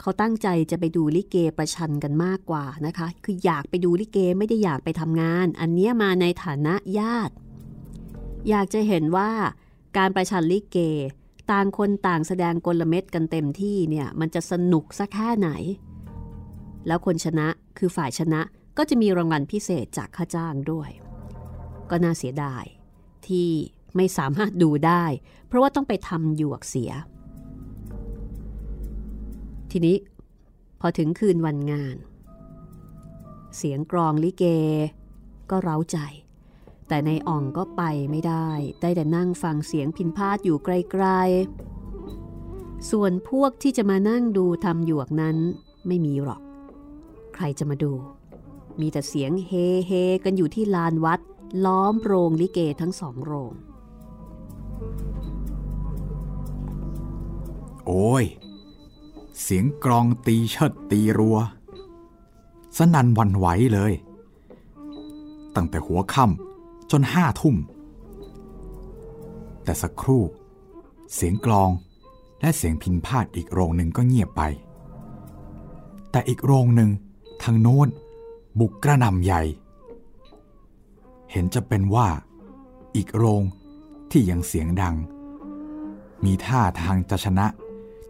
[0.00, 7.34] เขาตั้งใจจะไปดูลิเกประชันกันมากกว่านะคะ คืออยากไปดูลิเกไม่ได้อยากไปทำงาน อันเนี้ยมาในฐานะญาติ
[8.48, 9.30] อยากจะเห็นว่า
[9.96, 10.78] การประชันลิเก
[11.50, 15.50] ต่างคนต่างแสดงกลเม็ดกันเต็มที่เนี่ยมันจะสนุกสักแค่ไหน
[16.86, 18.40] แล้วคนชนะคือฝ่ายชนะ
[18.78, 20.90] ก็จะมีรางวัลพิเศษจากค่าจ้างด้วย
[21.90, 22.64] ก็น่าเสียดาย
[23.26, 23.48] ที่
[23.96, 25.04] ไม่สามารถดูได้
[25.46, 26.90] เพราะว่าต้องไปทำหยวกเสีย
[29.70, 29.96] ทีนี้
[30.80, 31.96] พอถึงคืนวันงาน
[33.56, 34.44] เสียงกรองลิเก
[35.50, 35.98] ก็เร้าใจ
[36.88, 38.48] แต่ในอ่องก็ไปไม่ได้
[38.80, 45.36] ได้แต่นั่งฟังเสียงพินพาดอยู่ไกลๆ ส่วนพวกที่จะมานั่งดูทำหยวกนั้น
[45.86, 46.40] ไม่มีหรอก
[47.34, 47.92] ใครจะมาดู
[48.80, 49.52] มีแต่เสียงเฮ
[49.86, 49.92] เฮ
[50.24, 51.20] กันอยู่ที่ลานวัด
[51.64, 53.52] ล้อมโรงลิเกทั้งสองโรง
[57.86, 58.24] โอ้ย
[59.42, 61.38] เสียงกรองตีเชิดตีรัว
[62.76, 63.92] สนันวันไหวเลย
[65.54, 67.56] ตั้งแต่หัวค่ำจนห้าทุ่ม
[69.64, 70.22] แต่สักครู่
[71.14, 71.70] เสียงกลอง
[72.40, 74.42] และเสียงพินพาดอีกโรงหนึ่งก็เงียบไป
[76.10, 76.90] แต่อีกโรงหนึ่ง
[77.42, 77.88] ทางโน้น
[78.58, 79.42] บุกกระนำใหญ่
[81.30, 82.08] เห็นจะเป็นว่า
[82.96, 83.42] อีกโรง
[84.10, 84.96] ที่ยังเสียงดัง
[86.24, 87.46] มีท่าทางจะชนะ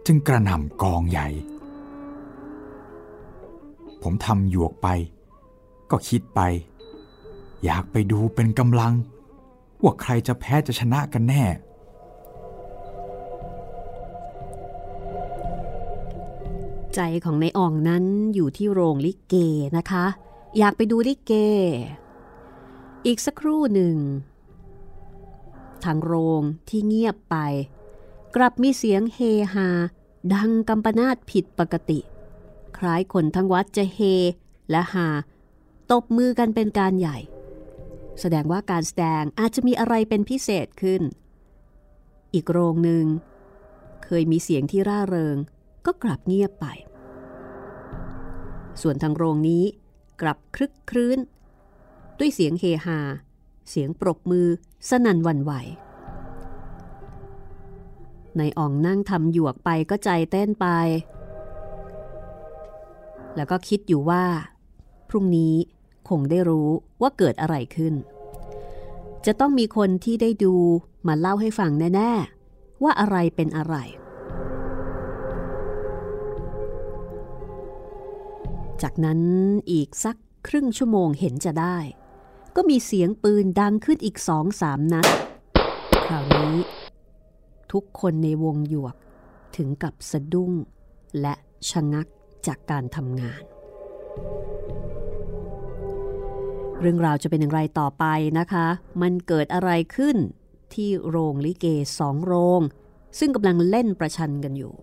[0.05, 1.27] จึงกระหน่ำกองใหญ่
[4.01, 4.87] ผมทำหยวกไป
[5.91, 6.41] ก็คิดไป
[7.63, 8.93] อยากไปดูเป็นกำลัง
[9.83, 11.43] ว่าใครจะแพ้จะชนะกันแน่
[16.95, 19.35] ใจของในอ่องนั้นอยู่ที่โรงลิเก
[19.77, 20.05] นะคะ
[20.57, 21.33] อยากไปดูลิเก
[23.05, 23.95] อีกสักครู่หนึ่ง
[25.83, 27.35] ทางโรงที่เงียบไป
[28.35, 29.19] กลับมีเสียงเฮ
[29.53, 29.67] ฮา
[30.33, 31.99] ดังกำปนาตผิดปกติ
[32.77, 33.99] คล้ายคนทั้งวัดจะเฮ
[34.69, 35.07] และฮา
[35.91, 37.17] ตบมือกันเป็นการใหญ่
[38.19, 41.01] แสดงว่าการแสดงอาจจะมีอะไรเป็นพิเศษขึ้น
[42.33, 43.05] อีกโรงหนึ่ง
[44.03, 45.37] เคยมีเสียงที่ร่าเริง
[45.85, 46.65] ก็กลับเงียบไป
[48.81, 49.63] ส่วนทางโรงนี้
[50.21, 51.19] กลับคลึกครื้น
[52.19, 52.99] ด้วยเสียงเฮฮา
[53.69, 54.47] เสียงปรบมือ
[54.89, 55.51] สนั่นวันไหว
[58.37, 60.67] ในอ่องนั่งทำหยวกไปก็ใจเต้นไป
[63.35, 64.23] แล้วก็คิดอยู่ว่า
[65.09, 65.55] พรุ่งนี้
[66.09, 66.69] คงได้รู้
[67.01, 67.93] ว่าเกิดอะไรขึ้น
[69.25, 70.55] จะต้องมีคนที่ได้ดู
[71.07, 73.75] มาเล่าให้ฟังแน่ๆ ว่าอะไรเป็นอะไร
[78.81, 79.19] จากนั้น
[79.71, 80.15] อีกสัก
[80.47, 81.77] ครึ่งชั่วโมงเห็นจะได้
[82.55, 85.07] ก็มีเสียงปืนดังขึ้นอีกสองสามนัด
[86.05, 86.55] คราวนี้
[87.71, 88.95] ทุกคนในวงหยวก
[89.55, 90.51] ถึงกับสะดุ้ง
[91.21, 91.33] และ
[91.69, 92.07] ชะงัก
[92.47, 93.41] จากการทำงาน
[96.79, 98.05] เรื่องราวจะเป็นอย่างไรต่อไป
[98.39, 98.67] นะคะ
[99.01, 100.17] มันเกิดอะไรขึ้น
[100.73, 101.65] ที่โรงลิเก
[101.99, 102.61] สองโรง
[103.19, 104.73] ซึ่งกำลังเล่นประชันกันอยู่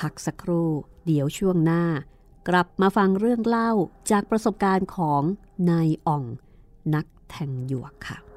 [0.00, 0.70] พักสักครู่
[1.06, 1.84] เดี๋ยวช่วงหน้า
[2.48, 3.70] กลับมาฟังเรื่องเล่า
[4.10, 5.22] จากประสบการณ์ของ
[5.70, 6.24] นายอ่อง
[6.94, 8.27] นักแทงหยวกค่ะ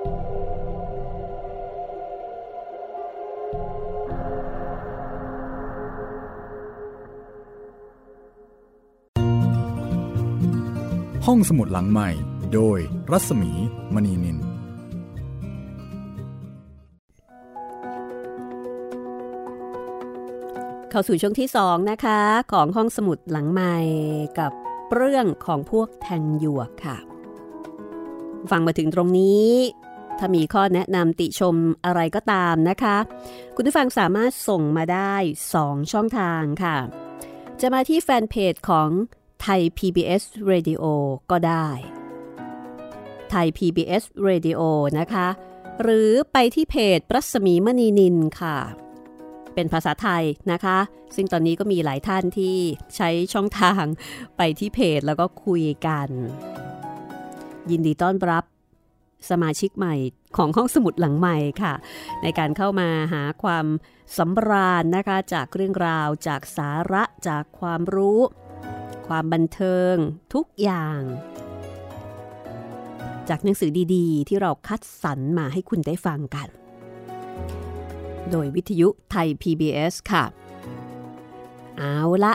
[0.00, 12.08] ห้องสมุดหลังใหม่
[12.54, 12.78] โดย
[13.10, 13.50] รัศมี
[13.94, 14.38] มณีนิน
[20.90, 22.20] เข้าสู่ช่วงที่สองนะคะ
[22.52, 23.76] ของห้องสมุดหลังใหม่
[24.38, 24.52] กับ
[24.94, 26.96] เรื่องของพวกแทงหยวกค่ะ
[28.50, 29.48] ฟังมาถึงตรงนี้
[30.18, 32.96] ถ้ามีข้อแนะนำติชมอะไรก็ตามนะคะ
[33.56, 35.14] คุณผู้ฟังสามารถส่งมาได้
[35.52, 36.76] 2 ช่องทางค่ะ
[37.60, 38.88] จะมาที่แฟนเพจของ
[39.42, 40.84] ไทย PBS Radio
[41.30, 41.68] ก็ได้
[43.30, 44.60] ไทย PBS Radio
[44.98, 45.28] นะคะ
[45.82, 48.56] หรือไปที่เพจปรัศมีมณีนินค่ะ
[49.54, 50.78] เป็นภาษาไทยนะคะ
[51.14, 52.56] ซึ่งตอนนี้ก็มีหลายท่านที่
[52.96, 53.84] ใช้ช่องทาง
[54.36, 56.08] ไปที่เพจแล้วก็คุยกัน
[57.70, 58.44] ยินดีต้อนรับ
[59.30, 59.94] สมาชิกใหม่
[60.36, 61.74] ของห้องสมุดหลังใหม่ค่ะ
[62.22, 63.66] ในการเข้ามาหาความ
[64.16, 68.20] สำราญนะคะจากเรื่องราวจากสาระจากความรู้
[69.06, 69.94] ความบันเทิง
[70.34, 71.00] ทุกอย่าง
[73.28, 76.48] จากหนังสือดีๆ ที่เราคัดสรรมาให้คุณได้ฟังกัน
[78.30, 80.24] โดยวิทยุไทย PBS ค่ะ
[81.78, 82.34] เอาละ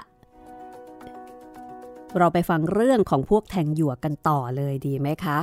[2.17, 5.39] เราไปฟังเรื่องของพวกแทงหยวกกันต่อเลยดีไหมคะ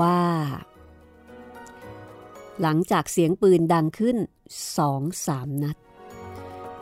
[0.00, 0.20] ว่า
[2.60, 4.16] หลังจากเสียงปืนดังขึ้น
[4.78, 5.76] สองสามนัด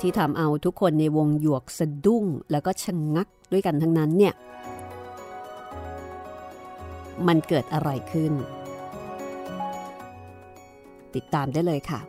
[0.00, 4.34] ที่ทำเอาทุกคนในวงหยวกสะดุ้งแล้วก็ชะงงักด้วยกันทั้งนั้นเนี่ย
[7.26, 8.32] มันเกิดอะไรขึ้น
[11.14, 12.00] ติดตามได้เลยค่ะ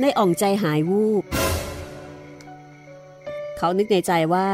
[0.00, 1.24] ในอ่องใจหายวูบ
[3.56, 4.48] เขานึกในใจว่า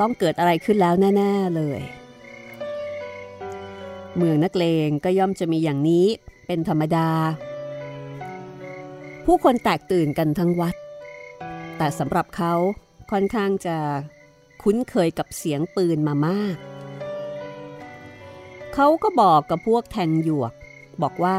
[0.00, 1.80] ต้องเกิดอะไรขึ้นแล้วแน่ๆเลย
[4.16, 6.06] เมืองนักเลงก็ย่อมจะมีอย่างนี้
[6.46, 7.08] เป็นธรรมดา
[9.24, 10.74] ผู้คนแตกตื่นกันทั้งวัด
[11.76, 12.54] แต่สำหรับเขา
[13.10, 13.76] ค่อนข้างจะ
[14.62, 16.56] คุ้นเคยกับเสียงปืนมามาก
[18.74, 20.52] เขาก็บอกกับพวกแทงหยวก
[21.02, 21.38] บอกว่า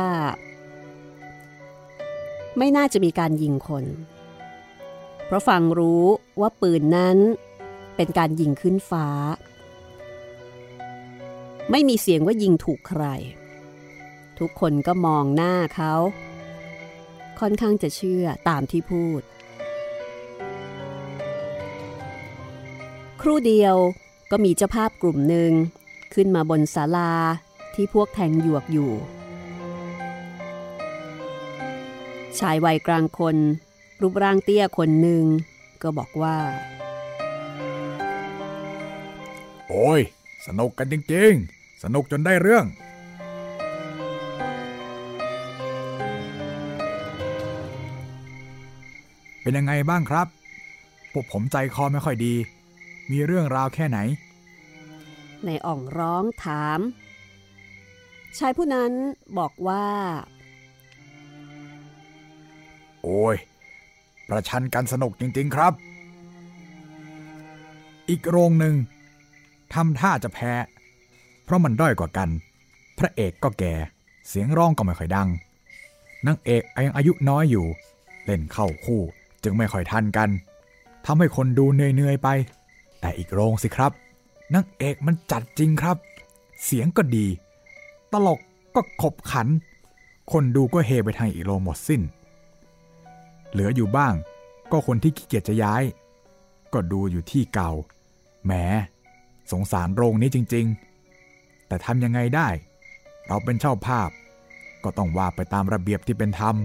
[2.58, 3.86] ไม่น่าจะมีการยิงคน
[5.26, 6.06] เพราะฟังรู้
[6.40, 7.18] ว่าปืนนั้น
[7.96, 9.08] เป็นการยิงขึ้นฟ้า
[11.72, 13.04] ไม่มีเสียงว่ายิงถูกใคร
[14.40, 15.94] ทุกคนก็มองหน้าเขา
[17.40, 19.22] ค่อนข้างจะเชื่อตามที่พูด
[23.22, 23.76] ครู่เดียว
[24.32, 25.52] ก็มีเจ้าภาพกลุ่มหนึ่ง
[26.14, 27.14] ขึ้นมาบนศาลา
[27.74, 28.92] ที่พวกแทงหยวกอยู่
[32.40, 33.38] ชายวัยกลางคน
[34.02, 35.24] รูปร่างเตี้ยคนหนึ่ง
[35.82, 36.38] ก็บอกว่า
[39.68, 40.02] โอ้ย
[40.48, 42.66] สนุกกันจริงๆ สนุกจนได้เรื่อง
[49.42, 50.28] เป็นยังไงบ้างครับ
[51.12, 52.34] พวกผมใจคอไม่ค่อยดี
[53.12, 54.00] มีเรื่องราวแค่ไหน
[55.46, 56.80] ในอ่องร้องถาม
[58.38, 58.92] ชายผู้นั้น
[59.40, 59.86] บอกว่า
[63.04, 63.36] โอ้ย
[64.30, 65.74] ประชันกันสนุกจริงๆครับ
[68.10, 68.76] อีกโรงหนึ่ง
[69.74, 70.54] ทำท่าจะแพ้
[71.44, 72.30] เพราะมันด้อยกว่ากัน
[72.98, 73.74] พระเอกก็แก่
[74.28, 75.30] เสียงร้องก็ไม่ค่อยดัง
[76.26, 77.66] นางเอกยังอายุน้อยอยู่
[78.26, 79.02] เล่นเข้าคู่
[79.44, 80.30] จึงไม่ค่อยทันกัน
[81.06, 82.28] ทำให้คนดูเหนื่อยๆไป
[83.00, 83.92] แต่อีกโรงสิครับ
[84.54, 85.98] นางเอกมันจัดจริงครับ
[86.64, 87.28] เสียงก็ดี
[88.12, 88.40] ตลก
[88.76, 89.48] ก็ขบขัน
[90.32, 92.02] คนดูก็เฮไปทางอีกโรงหมดสิ้น
[93.52, 94.14] เหลืออยู่บ้าง
[94.72, 95.84] ก็คนที่ขี้เกียจจะย้าย
[96.74, 97.72] ก็ดูอยู่ที่เก่า
[98.46, 98.52] แหม
[99.52, 100.66] สงสารโรงนี้จริง
[101.18, 102.48] ๆ แต่ทำยังไงได้
[103.28, 104.10] เราเป็นเช่าภาพ
[104.84, 106.56] ก็ต้องว่าไปตามระเบียบที่เป็นธรรม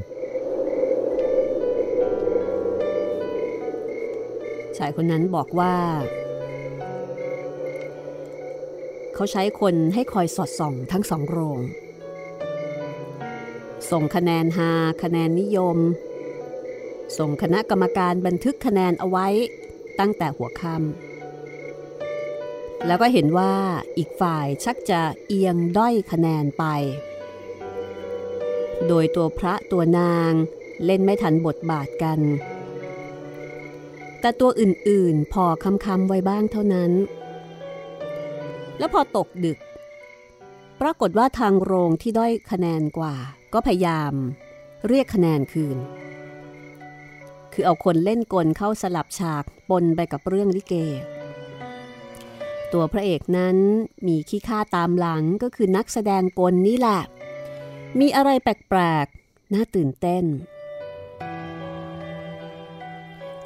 [4.76, 5.74] ชายคนนั้นบอกว่า
[9.14, 11.58] เขาใช้คนให้คอยสอดส่องทั้งสองโรง
[13.90, 14.70] ส่งคะแนนหา
[15.02, 15.78] คะแนนนิยม
[17.18, 19.26] ส่งคณะกรรมการบันทึกคะแนนเอาไว้
[19.98, 20.84] ตั้งแต่หัวค่ำ
[22.86, 23.54] แล้วก็เห็นว่า
[23.98, 26.64] อีกฝ่ายชักจะเอียงด้อยคะแนนไป
[28.88, 30.32] โดยตัวพระตัวนาง
[30.84, 32.20] เล่นไม่ทันบทบาทกัน
[34.20, 35.44] แต่ตัวอื่นๆพอ
[35.84, 36.92] คำๆไว้บ้างเท่านั้น
[38.78, 39.58] แล้วพอตกดึก
[40.80, 43.14] ปรากฏว่าทางโรงที่ด้อยคะแนนกว่า
[43.52, 44.12] ก็พยายาม
[44.88, 45.76] เรียกคะแนนคืน
[47.58, 50.74] คือเอาคนเล่นกลเข้าสลับฉากปนไปกับเรื่องลิเก
[52.72, 53.56] ตัวพระเอกนั้น
[54.06, 57.00] มีขี้ข้าตามหลังก็คือนักแสดงกลนี่แหละ
[57.98, 60.24] มีอะไรแปลกๆ น่าตื่นเต้น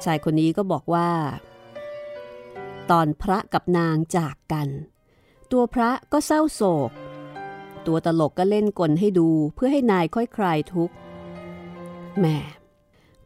[0.03, 1.09] ชายคนนี้ก็บอกว่า
[2.91, 4.67] ตอนพระกับนางจากกัน
[5.51, 6.91] ตัวพระก็เศร้าโศก
[7.87, 10.95] ตัวตลกก็เล่นกลให้ดูเพื่อให้นายค่อยคลายทุกข์
[12.19, 12.25] แหม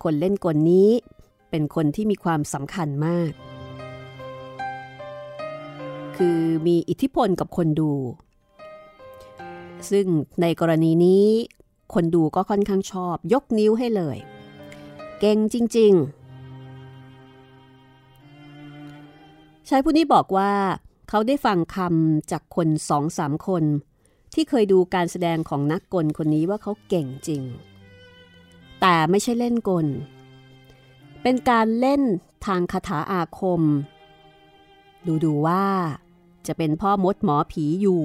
[0.03, 0.89] คนเล่นกลนี้
[1.49, 3.31] เป็นคนที่มีความสำคัญมาก
[6.17, 7.91] คือมีอิทธิพลกับคนดู
[9.89, 10.05] ซึ่ง
[10.41, 11.25] ในกรณีนี้
[11.93, 14.17] คนดูก็ค่อนข้างชอบ ยกนิ้วให้เลย
[15.19, 16.25] เก่งจริง ๆ
[19.69, 20.51] ชายผู้นี้บอกว่า
[21.09, 23.63] เขาได้ฟังคำจากคนสองสามคน
[24.33, 27.43] ที่เคยดูการแสดงของนักกลคนนี้ว่าเขาเก่งจริง
[28.81, 29.87] แต่ไม่ใช่เล่นกล
[31.21, 32.01] เป็นการเล่น
[32.45, 33.61] ทางคาถาอาคม
[35.05, 35.65] ดูดูว่า
[36.47, 38.01] จะเป็นพ่อมดหมอผีอยู่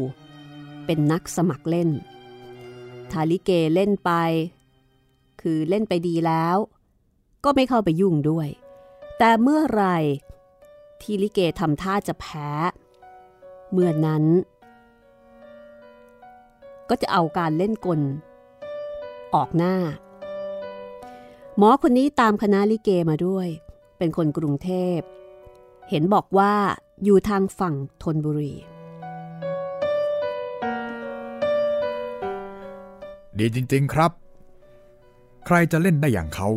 [0.87, 1.91] เป็นนักสมัครเล่น
[3.11, 4.11] ทาลิเกเล่นไป
[5.41, 6.57] คือเล่นไปดีแล้ว
[7.45, 8.49] ก็ไม่เข้าไปยุ่งด้วย
[9.18, 9.85] แต่เมื่อไร
[11.01, 12.51] ที่ลิเกทำท่าจะแพ้
[13.73, 14.25] เมื่อนั้น
[16.89, 18.01] ก็จะเอาการเล่นกล
[19.35, 19.75] ออกหน้า
[21.63, 23.49] หมอคนนี้ตามคณะลิเกมาด้วย
[23.99, 24.99] เป็นคนกรุงเทพ
[25.91, 26.53] เห็นบอกว่า
[27.05, 28.55] อยู่ทางฝั่งธนบุรี
[33.39, 34.13] ดีจริง ๆครับ
[35.47, 36.49] ใครจะเล่นได้อย่างเขา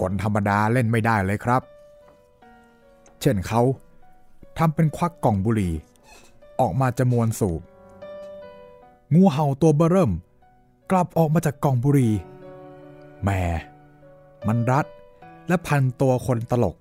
[0.00, 1.62] กลธรรมดาเล่นไม่ได้เลยครับ
[3.20, 3.62] เช่นเขา
[4.58, 5.74] ทำเป็นควักกล่องบุหรี่
[6.60, 7.60] ออกมาจะมวนสูบ
[9.14, 10.12] งูเห่าตัวเบอเริ่ม
[10.90, 12.12] กลับออกมาจากกล่องบุหรี่
[13.24, 13.42] แหม่
[14.46, 14.86] มันรัด
[15.48, 16.76] และพันตัวคนตลก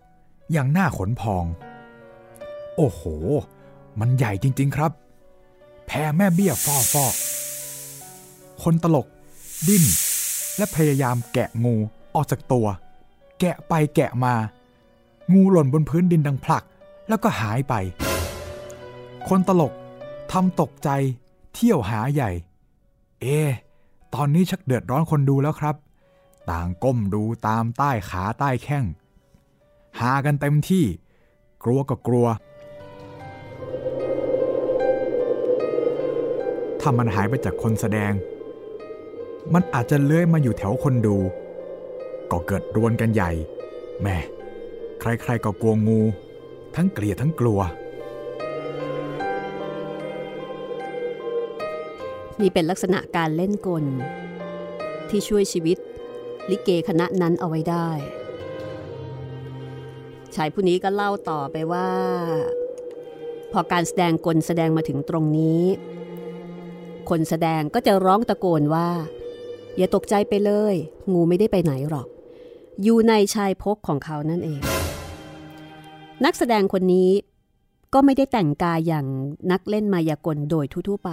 [0.51, 1.45] อย่างหน้าขนพอง
[2.76, 3.01] โอ้โห
[3.99, 4.91] มันใหญ่จริง ๆครับ
[5.86, 7.05] แพ้แม่เบี้ยฟอฟอ
[8.64, 9.07] คนตลก
[9.68, 9.84] ดิ้น
[10.57, 11.76] และพยายามแกะงู
[12.16, 12.68] ออกจากตัว
[13.39, 14.34] แกะไปแกะมา
[15.34, 16.64] งูหล่นบนพื้นดินดังพลัก
[17.07, 17.74] แล้วก็หายไป
[19.28, 19.74] คนตลก
[20.32, 20.89] ทำตกใจ
[21.53, 22.32] เที่ยวหาใหญ่
[23.22, 23.26] เอ
[24.14, 25.76] ตอนนี้ชักเดือดร้อนคนดูแล้วครับ
[26.49, 28.85] ต่างก้มดูตามใต้ขาใต้แข้ง
[29.99, 30.85] หากันเต็มที่
[31.63, 32.27] กลัวก็กลัว
[36.79, 38.13] ถ้ามันหายไปจากคนแสดง
[39.53, 41.17] มันอาจจะเลื้อยมาอยู่แถวคนดู
[42.31, 43.31] ก็เกิดรวนกันใหญ่
[44.01, 44.17] แม่
[44.99, 46.01] ใครๆก็กลัวงู
[46.75, 47.59] ทั้งเกลียดทั้งกลัว
[52.39, 53.85] นี่เป็นลักษณะการเล่นกล
[55.09, 55.77] ที่ช่วยชีวิต
[56.52, 57.89] ลิเกคณะนั้นเอาไว้ได้
[60.36, 61.89] ชายผู้นี้ก็เล่าต่อไปว่า
[63.52, 65.64] พอการแสดงกลแสดงมาถึงตรงนี้
[67.10, 68.89] คนแสดงก็จะร้องตะโกนว่า
[69.78, 70.76] อย่าตกใจไปเลย
[71.12, 72.08] งูไม่ได้ไปไหนหรอก
[72.84, 74.62] อยู่ในชายพกของเขานั่นเอง
[76.26, 77.12] นักแสดงคนนี้
[77.93, 79.06] ก็ไม่ได้แต่งกายอย่าง
[79.52, 81.12] นักเล่นมายากลโดยทั่วๆไป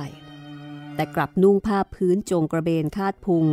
[0.94, 3.44] แต่กลับนุ่งผ้าพื้นโจงกระเบนคาดพุง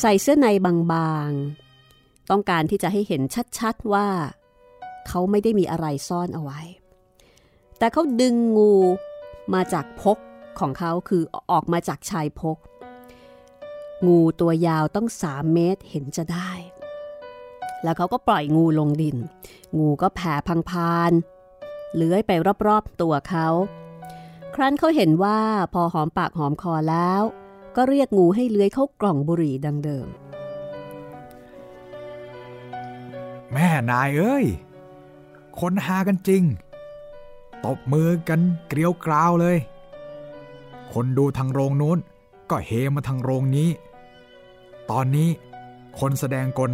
[0.00, 0.46] ใส่เสื้อใน
[0.92, 3.22] บางๆ ต้องการที่จะให้เห็น
[3.58, 4.08] ชัดๆว่า
[5.08, 6.60] เขาไม่ได้มีอะไรซ่อนเอาไว้
[7.78, 8.74] แต่เขาดึงงู
[9.54, 10.18] มาจากพก
[10.58, 12.58] ของเขาคือออกมาจากชายพก
[14.06, 16.50] งูตัวยาวต้องสามเมตรเห็นจะได้
[17.82, 19.16] แล้วเขาก็ปล่อยงูลงดิน
[19.78, 21.12] งูก็แผ่พังพาน
[21.94, 22.30] เลื้อยไป
[22.66, 23.48] รอบๆตัวเขา
[24.54, 25.40] ครั้นเขาเห็นว่า
[25.74, 27.22] พอหอมปากหอมคอแล้ว
[27.80, 30.06] ก็เรียกงูให้เลื้อยเข้ากล่องบุหรี่ดังเดิม
[33.52, 34.46] แม่นายเอ้ย
[35.60, 36.42] คนหากันจริง
[37.64, 39.56] ตบมือกันเกลียวกราวเลย
[40.92, 41.98] คนดูทางโรงนู้น
[42.50, 43.68] ก็เฮมาทางโรงนี้
[44.90, 45.28] ตอนนี้
[45.98, 46.72] คนแสดงกล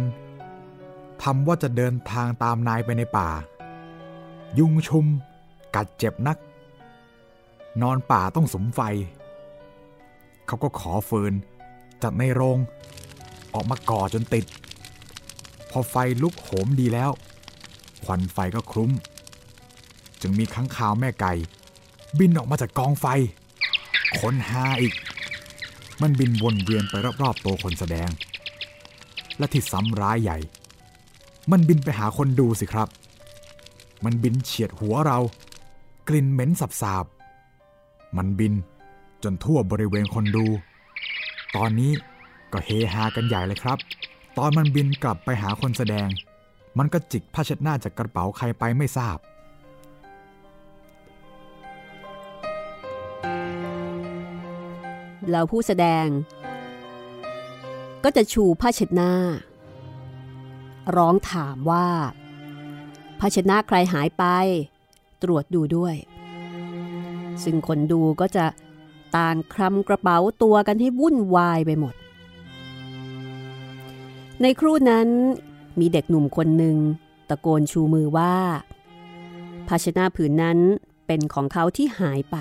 [1.23, 3.29] ทำว่าจะเดินทางตามนายไปในป่า
[4.59, 5.05] ยุงชุม
[5.75, 6.37] กัดเจ็บนัก
[7.81, 8.81] นอนป่าต้องสมไฟ
[10.47, 11.33] เขาก็ขอฟืน
[12.03, 12.57] จากในโรง
[13.53, 14.45] ออกมาก่อจนติด
[15.69, 17.11] พอไฟลุกโหมดีแล้ว
[18.03, 18.91] ควันไฟก็คลุ้ม
[20.21, 21.33] จึงมีข้างคาวแม่ไก่
[22.19, 23.05] บินออกมาจากกองไฟ
[24.19, 24.93] คนหาอีก
[26.01, 28.09] มันบินวนเวียนไปรอบๆตัวคนแสดง
[29.37, 30.37] และที่ซ้ำร้ายใหญ่
[31.51, 32.89] มันบินไปหาคนดูสิครับ
[34.05, 35.19] มันบินเฉียดหัวเรา
[36.07, 36.49] กลิ่นเหม็น
[36.81, 38.53] สาบๆมันบิน
[39.25, 40.45] จนทั่วบริเวณคนดู
[41.55, 41.91] ตอนนี้
[42.53, 43.77] ก็เฮฮากันใหญ่เลยครับ
[44.37, 46.09] ตอนมันบินกลับไปหาคนแสดง
[46.77, 49.17] มันก็จิกผ้าเช็ดหน้าจากกระเป๋าใครไปไม่ทราบ
[55.25, 56.07] แแล้วผู้แสดง
[58.03, 59.13] ก็จะชูผ้าเช็ดหน้า
[60.97, 61.87] ร้องถามว่า
[63.19, 64.23] ผ้าเช็ดหน้าใครหายไป
[65.23, 65.95] ตรวจดูด้วย
[67.43, 68.45] ซึ่งคนดูก็จะ
[69.17, 71.95] ต่างคลำกระเป๋าตัวกันให้วุ่นวายไปหมด
[74.41, 75.09] ในครู่นั้น
[75.79, 76.77] มีเด็กหนุ่มคนหนึ่ง
[77.29, 78.35] ตะโกนชูมือว่า
[79.67, 80.59] ภาชนะผืนนั้น
[81.07, 82.37] เป็นของเขาที่หายไป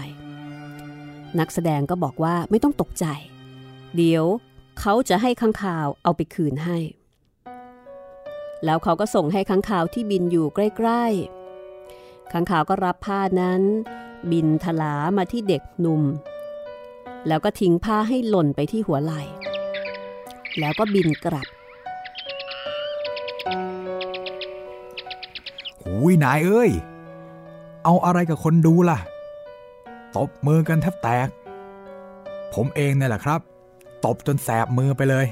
[1.39, 3.07] นักแสดงก็บอกว่าไม่ต้องตกใจ
[3.97, 4.25] เดี๋ยว
[4.81, 6.79] เขาจะให้ข้างข่าวเอาไปคืนให้
[8.65, 13.63] แล้วเขาก็ส่งให้ข้างข่าวที่บินอยู่ใกล้ๆข้างข่าวก็รับผ้านั้น
[14.31, 16.03] บินทลามาที่เด็กหนุ่ม
[17.29, 19.23] แล้วก็ทิ้งผ้าให้หล่นไปที่หัวไหล่
[20.59, 21.47] แล้วก็บินกลับ
[25.83, 26.71] หูยนายเอ้ย
[27.85, 28.99] เอาอะไรกับคนดูล่ะ
[30.17, 31.29] ตบมือกันแทบแตก
[32.55, 33.41] ผมเองนี่แหละครับ
[34.05, 35.27] ตบจนแสบมือไปเลย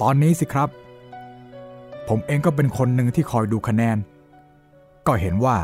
[0.00, 0.68] ตอนนี้สิครับ
[2.08, 3.98] ผมเองก็เป็นคนหนึ่งที่คอยดูคะแนน
[5.06, 5.56] ก็เห็นว่า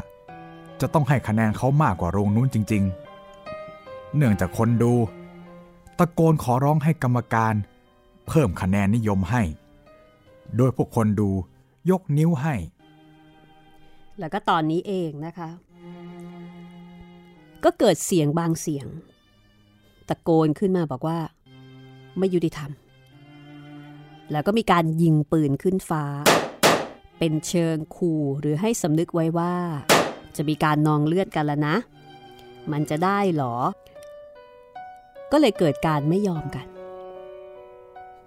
[0.80, 2.82] จะต้องให้คะแนนเขามากกว่าโรงนู้นจริง
[3.48, 4.92] ๆ เนื่องจากคนดู
[5.98, 7.54] ตะโกนขอร้องให้กรรมการ
[8.28, 9.42] เพิ่มคะแนนนิยมให้
[10.56, 11.30] โดยพวกคนดู
[11.90, 12.54] ยกนิ้วให้
[14.18, 15.50] แล้วก็ตอนนี้เองนะคะ
[17.64, 18.86] ก็เกิดเสียงบางเสียง
[20.08, 21.18] ตะโกนขึ้นมาบอกว่า
[22.18, 22.70] ไม่ยุติธรรม
[24.32, 26.04] แล้วก็มีการยิงปืนขึ้นฟ้า
[27.18, 29.54] เป็นเชิงขู่หรือให้สำนึกไว้ว่า
[30.36, 31.76] จะมีการนองเลือดกันแล้วนะ
[32.72, 33.56] มันจะได้หรอ
[35.32, 36.66] ก็เลยเกิดการไม่ยอมกัน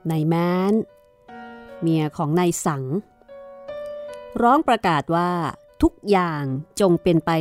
[0.10, 0.36] นายแม
[0.72, 0.74] น
[1.82, 2.84] เมียของนายสัง
[4.41, 5.30] ร้องประกาศว่า
[5.82, 6.43] ทุกอย่าง
[6.82, 7.32] จงเป็นไป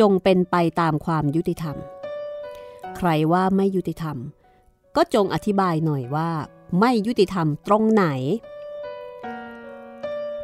[0.00, 1.76] จงเป็นไปตามความยุติธรรม
[2.96, 4.16] ใครว่าไม่ยุติธรรม
[4.96, 6.30] ก็จงอธิบายหน่อยว่า
[6.80, 8.04] ไม่ยุติธรรมตรงไหน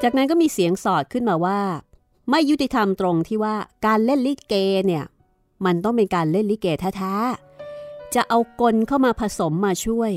[0.03, 1.61] จากนั้นก็มีเสียงสอดขึ้นมาว่า
[2.31, 3.55] ไม่ยุติธรรมตรงที่ว่า
[3.87, 4.55] การเล่นลิเก
[4.87, 5.05] เนี่ย
[5.64, 6.66] มันต้องเป็นการเล่นลิเก
[6.97, 10.12] แท้ๆ จะเอากลเข้ามาผสมมาช่วย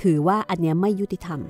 [0.00, 1.40] ถือว่าอันเนี้ยไม่ยุติธรรม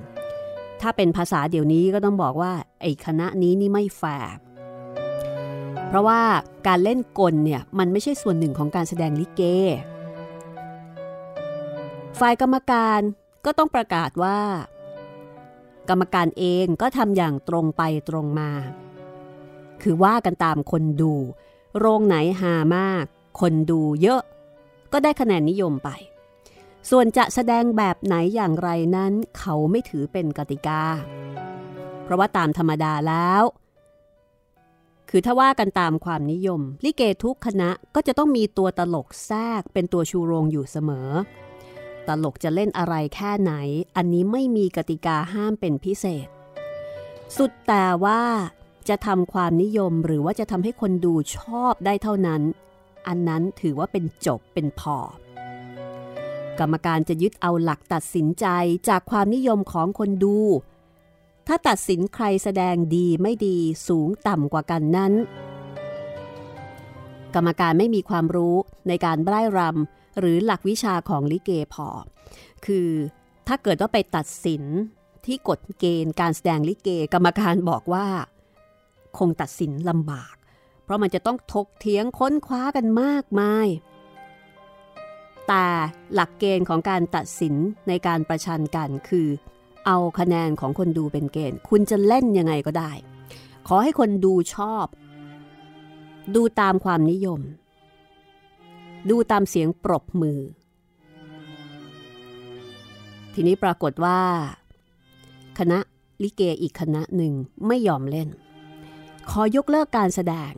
[0.81, 4.33] ถ้าเป็นภาษาเดี๋ยวนี้ก็ต้องบอกว่าไอ้คณะนี้นี่ไม่แฟร์
[5.87, 6.21] เพราะว่า
[6.67, 9.41] การเล่นกลเนี่ยมันไม่ใช่ส่วนหนึ่งของการแสดงลิเก
[12.19, 12.99] ฝ่ายกรรมการ
[13.45, 14.39] ก็ต้องประกาศว่า
[15.89, 18.51] กรรมการเองก็ทำอย่างตรงไปตรงมา
[19.83, 21.13] คือว่ากันตามคนดู
[21.77, 23.05] โรงไหนหามาก
[23.39, 24.21] คนดูเยอะ
[24.91, 25.89] ก็ได้คะแนนนิยมไป
[26.89, 30.81] ส่วนจะแสดงแบบไหนอย่างไรนั้น เขาไม่ถือเป็นกติกา
[32.03, 33.43] เพราะว่าตามธรรมดาแล้ว
[35.09, 41.09] คือถ้าว่ากันตามความนิยม ลิเกทุกคณะก็จะต้องมีตัวตลกแทรกเป็นตัวชูโรงอยู่เสมอ
[42.07, 43.53] ตลกจะเล่นอะไรแค่ไหน
[43.95, 46.27] อันนี้ไม่มีกติกาห้ามเป็นพิเศษ
[47.37, 48.21] สุดแต่ว่า
[48.89, 52.41] จะทำความนิยมหรือว่าจะทำให้คนดูชอบได้เท่านั้น
[53.07, 54.97] อันนั้นถือว่าเป็นจบเป็นพอ
[56.59, 58.45] กรรมการจะยึดเอาหลักตัดสินใจ
[58.89, 60.37] จากความนิยมของคนดู
[61.47, 65.13] ถ้าตัดสินใครแสดงดีไม่ดีสูงต่ำกว่ากันนั้น
[67.35, 68.55] กรรมการไม่มีความรู้
[68.87, 71.87] ในการไร้รำหรือหลักวิชาของลิเกพอ
[72.65, 72.89] คือ
[73.47, 74.63] ถ้าเกิดว่าไปตัดสิน
[75.25, 78.07] ที่กฎเกณฑ์การแสดงลิเก กรรมการบอกว่า
[79.17, 80.35] คงตัดสินลำบาก
[80.83, 83.67] เพราะมันจะต้องทกเถียงค้นคว้ากันมากมาย
[85.47, 85.65] แต่
[86.13, 87.55] หลักเกณฑ์ของการตัดสิน
[87.87, 89.27] ในการประชันกันคือ
[89.85, 92.91] เอาคะแนนของคนดูเป็นเกณฑ์ คุณจะเล่นยังไงก็ได้
[93.67, 94.85] ขอให้คนดูชอบ
[96.35, 97.41] ดูตามความนิยม
[99.09, 100.39] ดูตามเสียงปรบมือ
[103.33, 104.19] ทีนี้ปรากฏว่า
[105.59, 105.79] คณะ
[106.23, 107.33] ลิเกอีกคณะหนึ่ง
[107.67, 108.29] ไม่ยอมเล่น
[109.33, 110.53] ขอยกเลิกการแสดง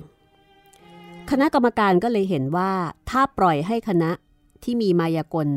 [1.29, 2.71] คณะกรรมการก็เลยเห็นว่า
[3.09, 4.11] ถ้าปล่อยให้คณะ
[4.63, 5.47] ที่มีมายากล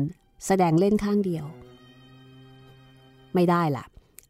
[0.45, 1.45] แสดงเล่นข้างเดียว
[3.33, 3.85] ไม่ได้ล่ะ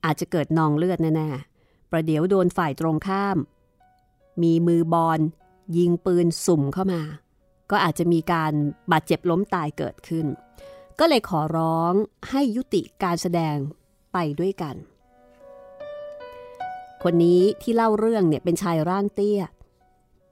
[0.05, 3.37] อาจจะเกิดนองเลือดแน่ๆ ประเดี๋ยวโดนฝ่ายตรงข้าม
[4.43, 5.19] มีมือบอล
[5.77, 7.01] ยิงปืนสุ่มเข้ามา
[7.71, 8.53] ก็อาจจะมีการ
[8.91, 10.25] บาดเจ็บล้มตายเกิดขึ้น
[10.99, 11.93] ก็เลยขอร้อง
[12.29, 13.57] ให้ยุติการแสดง
[14.13, 14.75] ไปด้วยกัน
[17.07, 19.41] คนนี้ที่เล่าเรื่องเนี่ยเป็นชายร่างเตี้ย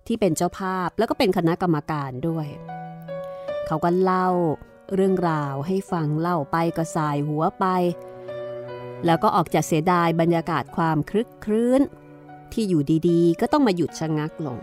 [0.08, 2.48] ที่เป็นเจ้าภาพแล้วก็เป็นคณะกรรมการด้วย
[3.68, 4.28] เขาก็เล่า
[4.96, 7.66] เรื่องราวให้ฟังเล่าไปก็สายหัวไป
[9.06, 11.82] แล้วก็ออกจากเสียดายบรรยากาศความคลึกครื้น
[12.54, 14.58] ที่อยู่ดีๆ ก็ต้องมาหยุดชะงักลง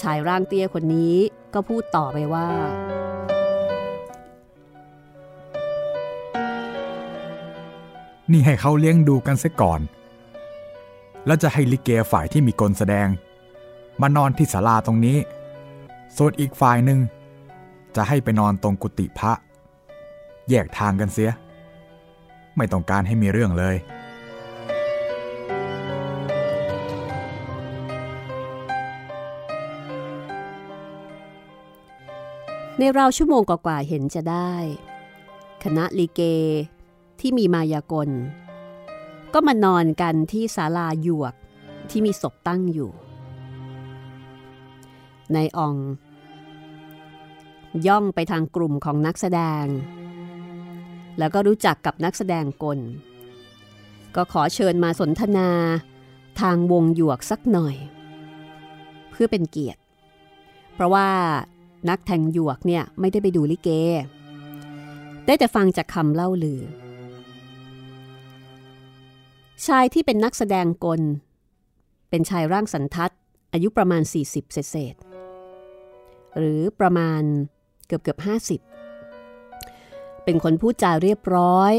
[0.00, 1.16] ชายร่างเตี้ยคนนี้
[1.54, 2.48] ก็พูดต่อไปว่า
[8.32, 9.82] นี่ให้เขาเลี้ยงดูกันเสียก่อน
[11.26, 13.08] แล้วจะให้ลิเกฝ่ายที่มีกลแสดง
[14.00, 15.18] มานอนที่ศาลาตรงนี้
[16.16, 16.98] ส่วนอีกฝ่ายหนึ่ง
[17.96, 19.32] จะให้ไปนอนตรงกุฏิพระ
[20.48, 21.30] แยกทางกันเสีย
[22.56, 23.76] ไม่ต้องการให้มีเรื่องเลย
[32.78, 34.52] ในราวชั่วโมงกว่าๆเห็นจะได้
[35.64, 36.20] คณะลีเก
[37.20, 38.08] ที่มีมายากล
[39.34, 41.34] ก็มานอนกันที่ศาลาหยวก
[41.90, 42.90] ที่มีศพตั้งอยู่
[45.34, 45.76] นายออง
[47.86, 49.66] ย่องไปทางกลุ่มของนักแสดง
[51.18, 52.78] แล้วก็รู้จักกับนักแสดงกล
[54.14, 55.50] ก็ขอเชิญมาสนทนา
[56.40, 57.76] ทางวงหยวกสักหน่อย
[59.10, 59.80] เพื่อเป็นเกียรติ
[60.74, 61.08] เพราะว่า
[61.88, 63.68] นักแทงหยวกเนี่ยไม่ได้ไปดูลิเก
[65.26, 66.62] ได้แต่ฟังจากคำเล่าลือ
[69.66, 71.00] ชายที่เป็นนักแสดงกล
[72.10, 73.12] เป็นชายร่างสันทัด
[73.52, 74.94] อายุประมาณ 40 เศษ
[76.36, 77.22] หรือประมาณ
[77.86, 78.18] เกือบเกือบ
[79.22, 81.72] 50 เป็นคนพูดจาเรียบร้อย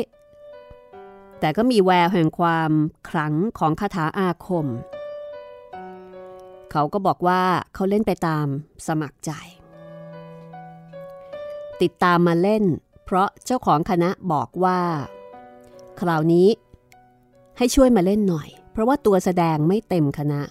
[1.40, 2.72] แต่ก็มีแววแห่งความ
[3.10, 4.68] ขลังของคาถาอาคม
[6.72, 8.48] เขาก็บอกว่าเขาเล่นไปตาม
[8.88, 9.32] สมัครใจ
[11.82, 12.64] ติดตามมาเล่น
[13.04, 14.80] เพราะเจ้าของคณะบอกว่า
[16.00, 16.48] คราวนี้
[17.58, 20.41] ให้ช่วยมาเล่นหน่อย เพราะว่าตัวแสดงไม่เต็มคณะ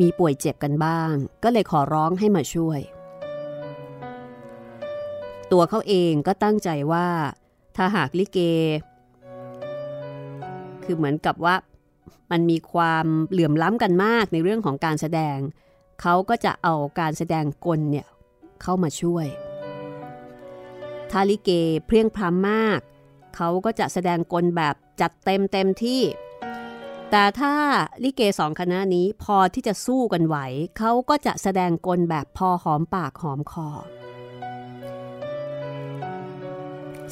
[0.00, 1.12] มีป่วยเจ็บกันบ้าง
[1.42, 2.80] ก็เลยขอร้องให้มาช่วย
[5.52, 7.06] ตัวเขาเองก็ตั้งใจว่า
[7.76, 8.38] ถ้าหากลิเก
[10.84, 11.54] คือเหมือนกับว่า
[12.30, 15.38] มันมีความเหลื่อมล้ำกันมากในเรื่องของการแสดง
[16.00, 18.06] เขาก็จะเอาการแสดงกลเนี่ย
[18.62, 19.26] เข้ามาช่วย
[21.10, 21.50] ถ้าลิเก
[21.86, 22.80] เพรียงพร้ำมาก
[23.36, 26.02] เขาก็จะแสดงกลแบบจัดเต็มเต็มที่
[27.16, 27.54] แต่ถ้า
[28.02, 30.36] ลิเกสองคณะนี้พอที่จะสู้กันไหว
[30.78, 33.68] เขาก็จะแสดงกลแบบพอหอมปากหอมคอ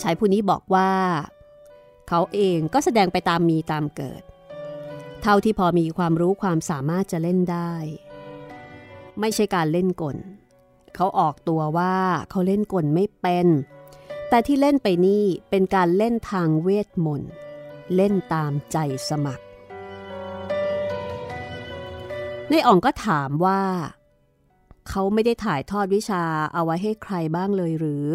[0.00, 0.90] ชายผู้นี้บอกว่า
[2.08, 4.22] เขาเองก็แสดงไปตามมีตามเกิด
[5.22, 7.72] เท่าที่พอมีความรู้ความสามารถจะเล่นได้
[9.20, 10.16] ไม่ใช่การเล่นกล
[10.94, 11.96] เขาออกตัวว่า
[12.30, 13.46] เขาเล่นกลไม่เป็น
[14.28, 17.32] แต่ที่เล่นไปนี่เป็นการเล่นทางเวทมนต์
[17.94, 18.78] เล่นตามใจ
[19.10, 19.44] สมัคร
[22.54, 23.62] ในอ่องก็ถามว่า
[24.88, 26.22] เขาไม่ได้ถ่ายทอดวิชา
[26.54, 28.06] เอาไว้ให้ใครบ้างเลยหรือ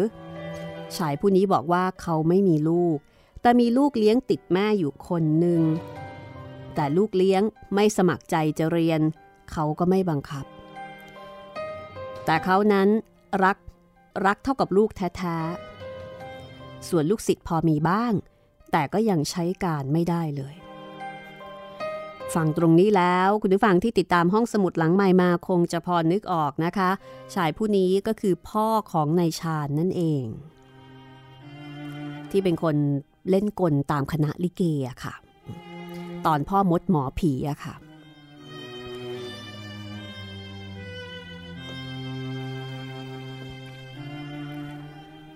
[0.96, 2.98] ชายผู้นี้บอกว่าเขาไม่มีลูก
[3.42, 5.62] แต่มีลูกเลี้ยงติดแม่อยู่คนหนึ่ง
[6.74, 7.42] แต่ลูกเลี้ยง
[7.74, 9.00] ไม่สมัครใจจะเรียน
[9.52, 10.44] เขาก็ไม่บังคับ
[12.24, 12.88] แต่เขานั้น
[13.44, 13.56] รัก
[14.26, 18.12] รักเท่ากับลูกแท้ๆ ส่วนลูกศิษย์พอมีบ้าง
[18.72, 20.54] แต่ก็ยังใช้การไม่ได้เลย
[22.36, 26.90] ฟังตรงนี้แล้วคุณผู้ฟังที่ติดตามห้องสมุดหลังใหม่มาคงจะพอนึกออกนะคะ
[27.34, 30.24] ชายผู้นี้ก็คือพ่อของนายชาญนั่นเอง
[32.30, 32.76] ที่เป็นคน
[33.30, 35.14] เล่นกลตามคณะลิเกอะค่ะ
[36.26, 37.74] ตอนพ่อมดหมอผีอะค่ะ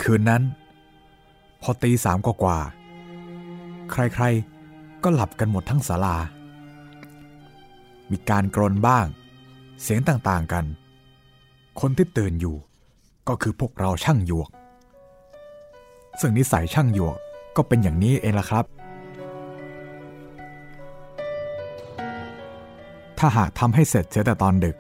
[0.03, 0.43] คืนนั้น
[1.63, 2.59] พอตีสามกว่า
[3.91, 6.17] ใครๆ ก็หลับกันหมดทั้งศาลา
[8.13, 9.07] มีการกรนบ้าง
[9.83, 10.65] เสียงต่างๆกัน
[11.81, 12.57] คนที่ตื่นอยู่
[13.29, 14.51] ก็คือพวกเราช่างหยวก
[16.21, 17.17] ซึ่งนิสัยช่างหยวก
[17.57, 18.65] ก็เป็นอย่างนี้เองล่ะครับ
[23.19, 24.77] ถ้าหากทำให้เสร็จเสียแต่ตอนดึก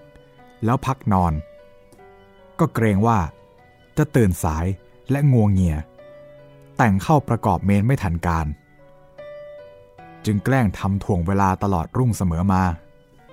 [0.64, 1.32] แล้วพักนอน
[2.58, 3.18] ก็เกรงว่า
[3.98, 4.66] จะตื่นสาย
[5.10, 5.76] และงวงเงีย
[6.76, 8.46] แต่งเข้าประกอบเมนไม่ทันการ
[10.24, 12.62] จึงแกล้งทำถ่วงเวลาตลอดรุ่งเสมอมา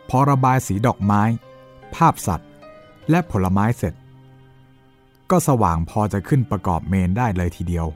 [0.10, 1.22] พอระบายสีดอกไม้
[1.96, 2.50] ภาพสัตว์
[3.10, 3.94] และผลไม้เสร็จ
[5.32, 7.88] ก็สว่างพอจะขึ้นประกอบเมนได้เลยทีเดียว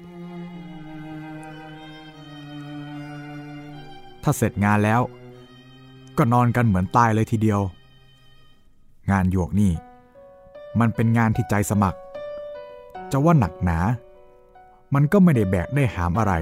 [4.24, 5.02] ถ้าเสร็จงานแล้ว
[6.18, 7.62] ก็นอนกันเหมือนตายเลยทีเดียว
[9.12, 9.72] งานหยวกนี่
[10.80, 12.00] มันเป็นงานที่ใจสมัคร
[13.12, 13.80] จะว่าหนักหนา
[14.94, 16.34] มันก็ไม่ได้แบกได้หามอะไร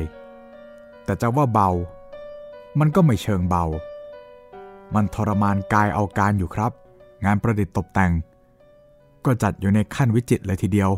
[1.06, 1.70] แต่จะว่าเบา
[2.80, 3.66] มันก็ไม่เชิงเบา
[4.96, 6.72] มันทรมานกายเอาการอยู่ครับ
[7.26, 8.12] งานประดิษฐ์ตกแต่ง
[9.26, 10.92] ก็จัดอยู่ในขั้นวิจิตเลยทีเดียว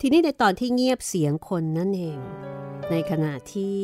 [0.00, 2.18] ทีนี้ในตอนที่เงียบเสียงคนนั่นเอง
[2.90, 3.82] ในขณะที่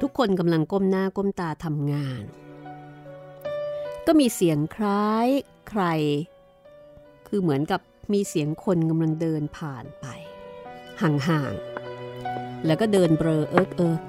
[0.00, 2.22] ทุกคนกำลังก้มหน้าก้มตาทำงาน
[4.06, 5.28] ก็มีเสียงคล้าย
[5.68, 5.82] ใคร
[7.26, 7.80] คือเหมือนกับ
[8.12, 10.06] มีเสียงคนกำลังเดินผ่านไป
[11.00, 11.75] ห่างๆ
[12.66, 14.00] แล้วก็เดินเบลอเอิกเอิก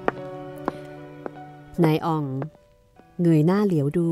[1.84, 2.26] นายอ่อง
[3.22, 4.10] เงยหน้าเหลียวดู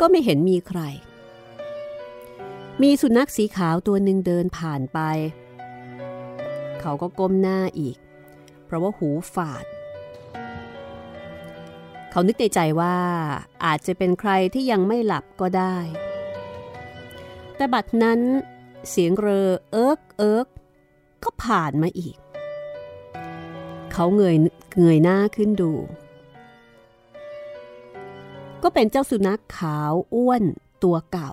[0.00, 0.80] ก็ไม่เห็นมีใคร
[2.82, 4.98] มีสุนัขสีขาวตัวหนึ่งเดินผ่านไป
[6.80, 7.96] เขาก็ก้มหน้าอีก
[8.64, 9.64] เพราะว่าหูฝาด
[12.10, 12.96] เขานึกในใจว่า
[13.64, 15.76] อาจจะเป็นใครที่ยังไม่หลับก็ได้
[17.56, 18.20] แต่บัดนั้น
[18.90, 20.46] เสียงเรอเอิกเอิก
[21.24, 22.16] ก็ผ่านมาอีก
[23.92, 24.36] เขาเงย
[24.80, 25.72] เงยหน้าขึ้นดู
[28.62, 30.42] ก็เป็นเจ้าสุนัขขาวอ้วน
[30.82, 31.32] ตัวเก่า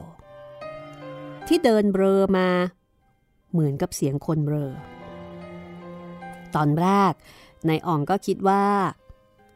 [1.47, 2.49] ที่เดินเบลอมา
[3.51, 4.71] เหมือนกับเสียงคนเบลอ
[6.55, 7.13] ตอนแรก
[7.67, 8.65] นายอ่องก็คิดว่า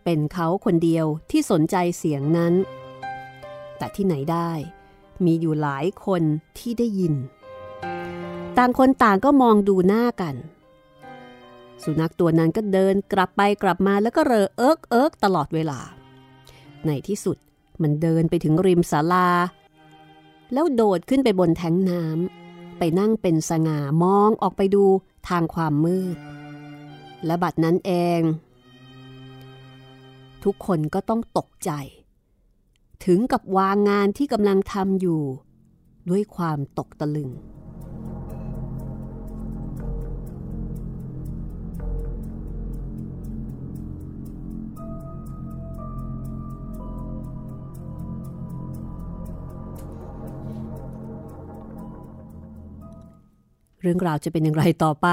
[0.04, 2.54] เป็นเขาคนเดียวที่สนใจเสียงนั้น
[3.78, 4.52] แต่ที่ไหนได้
[5.26, 6.22] มีอยู่หลายคน
[6.58, 7.14] ที่ได้ยิน
[8.58, 10.36] ต่างคนต่างก็มองดูหน้ากัน
[11.84, 15.80] สุนัขตัวนั้นก็เดินกลับไปกลับมาแล้วก็เรอเอิกเอิกตลอดเวลา
[16.86, 17.38] ในที่สุด
[17.82, 19.30] มันเดินไปถึงริมศาลา
[20.54, 24.84] แล้วโดดขึ้นไปบนแทงน้ำไปนั่งเป็นสง่ามองออกไปดู
[25.28, 26.18] ทางความมืด
[27.26, 28.22] และบัดนั้นเอง
[30.44, 31.72] ทุกคนก็ต้องตกใจ
[33.06, 35.22] ถึงกับวางงานที่กำลังทำอยู่
[36.10, 37.30] ด้วยความตกตะลึง
[53.82, 55.08] เรื่องราวจะเป็นอย่างไรต่อไป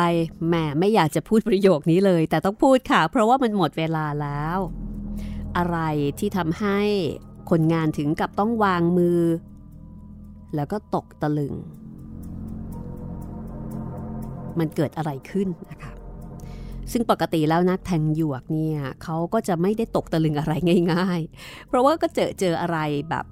[0.48, 4.58] แหมไม่อยากจะพูดประโยคนี้เลย แต่ต้องพูดค่ะ เพราะว่ามันหมดเวลาแล้ว
[5.56, 5.78] อะไร
[6.18, 6.78] ที่ทำให้
[7.50, 9.20] คนงานถึงกับต้องวางมือ
[10.54, 11.54] แล้วก็ตกตะลึง
[14.58, 15.92] มันเกิดอะไรขึ้นนะคะ
[16.92, 20.52] ซึ่งปกติแล้วนักแทงหยวกเนี่ยเขาก็จะไม่ได้ตกตะลึงอะไร
[20.92, 22.78] ง่าย ๆ เพราะว่าก็เจอเจออะไร
[23.10, 23.24] แบบ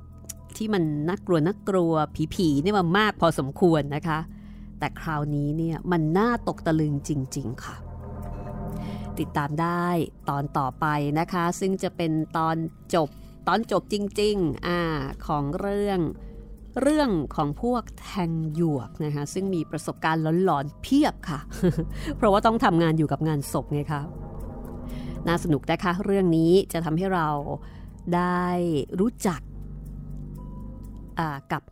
[0.56, 1.92] ที่มันน่ากลัวน่ากลัว
[2.34, 4.18] ผีๆเนี่ยมามากพอสมควรนะคะ
[4.78, 7.76] แต่คราวนี้เนี่ยมันน่าตกตะลึงจริง ๆ ค่ะ
[9.18, 9.86] ติดตามได้
[10.28, 10.86] ตอนต่อไป
[11.18, 12.56] นะคะ ซึ่งจะเป็นตอน
[12.94, 13.08] จบ
[13.48, 14.80] ตอนจบจริงๆอ่า
[15.26, 16.00] ของเรื่อง
[16.82, 21.40] เรื่องของพวกแทงหยวกนะคะซึ่งมีประสบการณ์หลอนๆเพียบค่ะ
[22.16, 24.02] เพราะว่าต้องทำงานอยู่กับงานศพไงคะ
[25.28, 27.28] น่าสนุกนะคะเรื่องนี้จะทำให้เรา
[28.14, 28.46] ได้
[29.00, 29.40] รู้จัก
[31.52, 31.62] กับ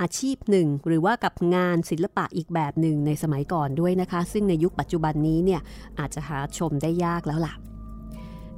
[0.00, 5.60] อาชีพหนึ่ง หรือว่ากับงานศิลปะอีกแบบหนึ่งในสมัยก่อนด้วยนะคะ ซึ่งในยุคปัจจุบันนี้เนี่ย
[5.98, 7.54] อาจจะหาชมได้ยากแล้วล่ะ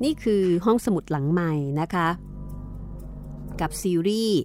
[0.04, 2.08] นี่คือห้องสมุดหลังใหม่นะคะ
[3.60, 4.40] กับซีรีส์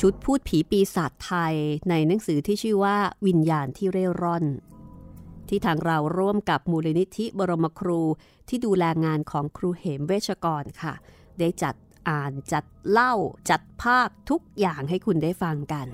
[0.00, 1.54] ชุดพูดผีปีศาจไทย
[1.90, 2.96] ในหนังสือที่ชื่อว่า
[3.26, 4.44] วิญญาณที่เร่ร่อน
[5.48, 8.00] ที่ทางเราร่วมกับมูลนิธิบรมครู
[8.48, 10.94] ที่ดูแลงานของครูเหมเวชกรค่ะ
[11.38, 11.74] ได้จัด
[12.08, 13.14] อ่านจัดเล่า
[13.50, 15.88] จัดภาคทุกอย่างให้คุณได้ฟังกัน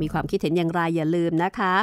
[0.00, 1.74] มีความคิดเห็นอย่างไรอย่าลืมนะคะ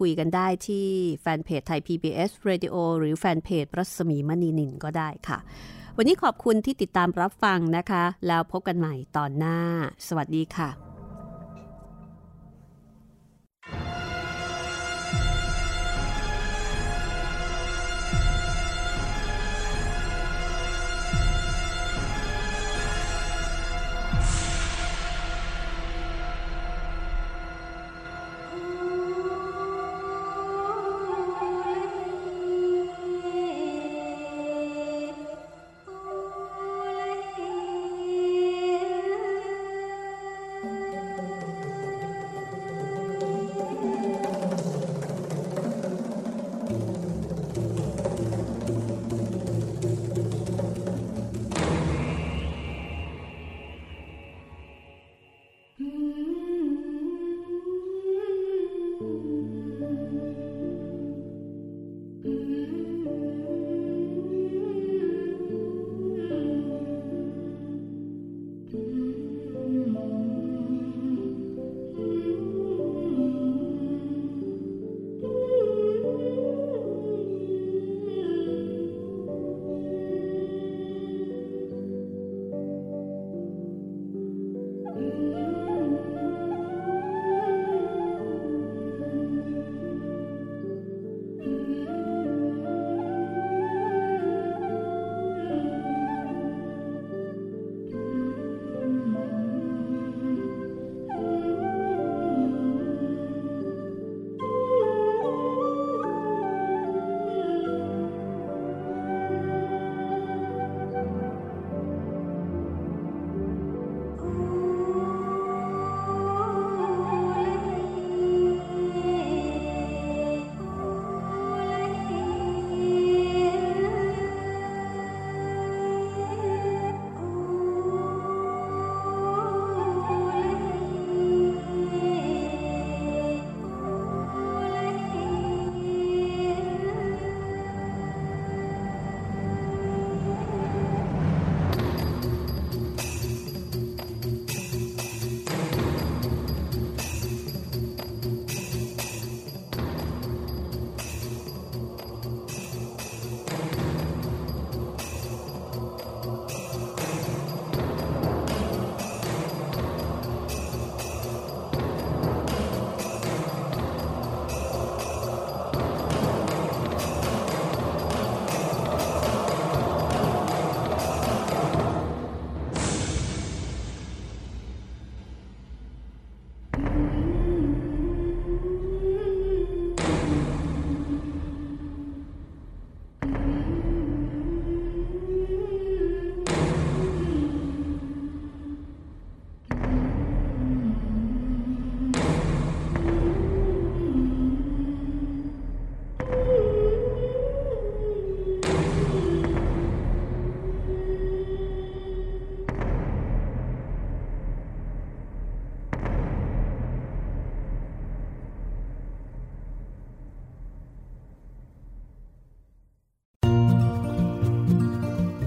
[0.00, 0.86] คุยกันได้ที่
[1.22, 5.38] แฟนเพจไทย PBS Radio หรือแฟนเพจรัศมีมณีนินก็ได้ค่ะ
[5.96, 9.58] วันนี้ขอบคุณที่ติดตามรับฟังนะคะ แล้วพบกันใหม่ตอนหน้า
[10.06, 10.89] สวัสดีค่ะ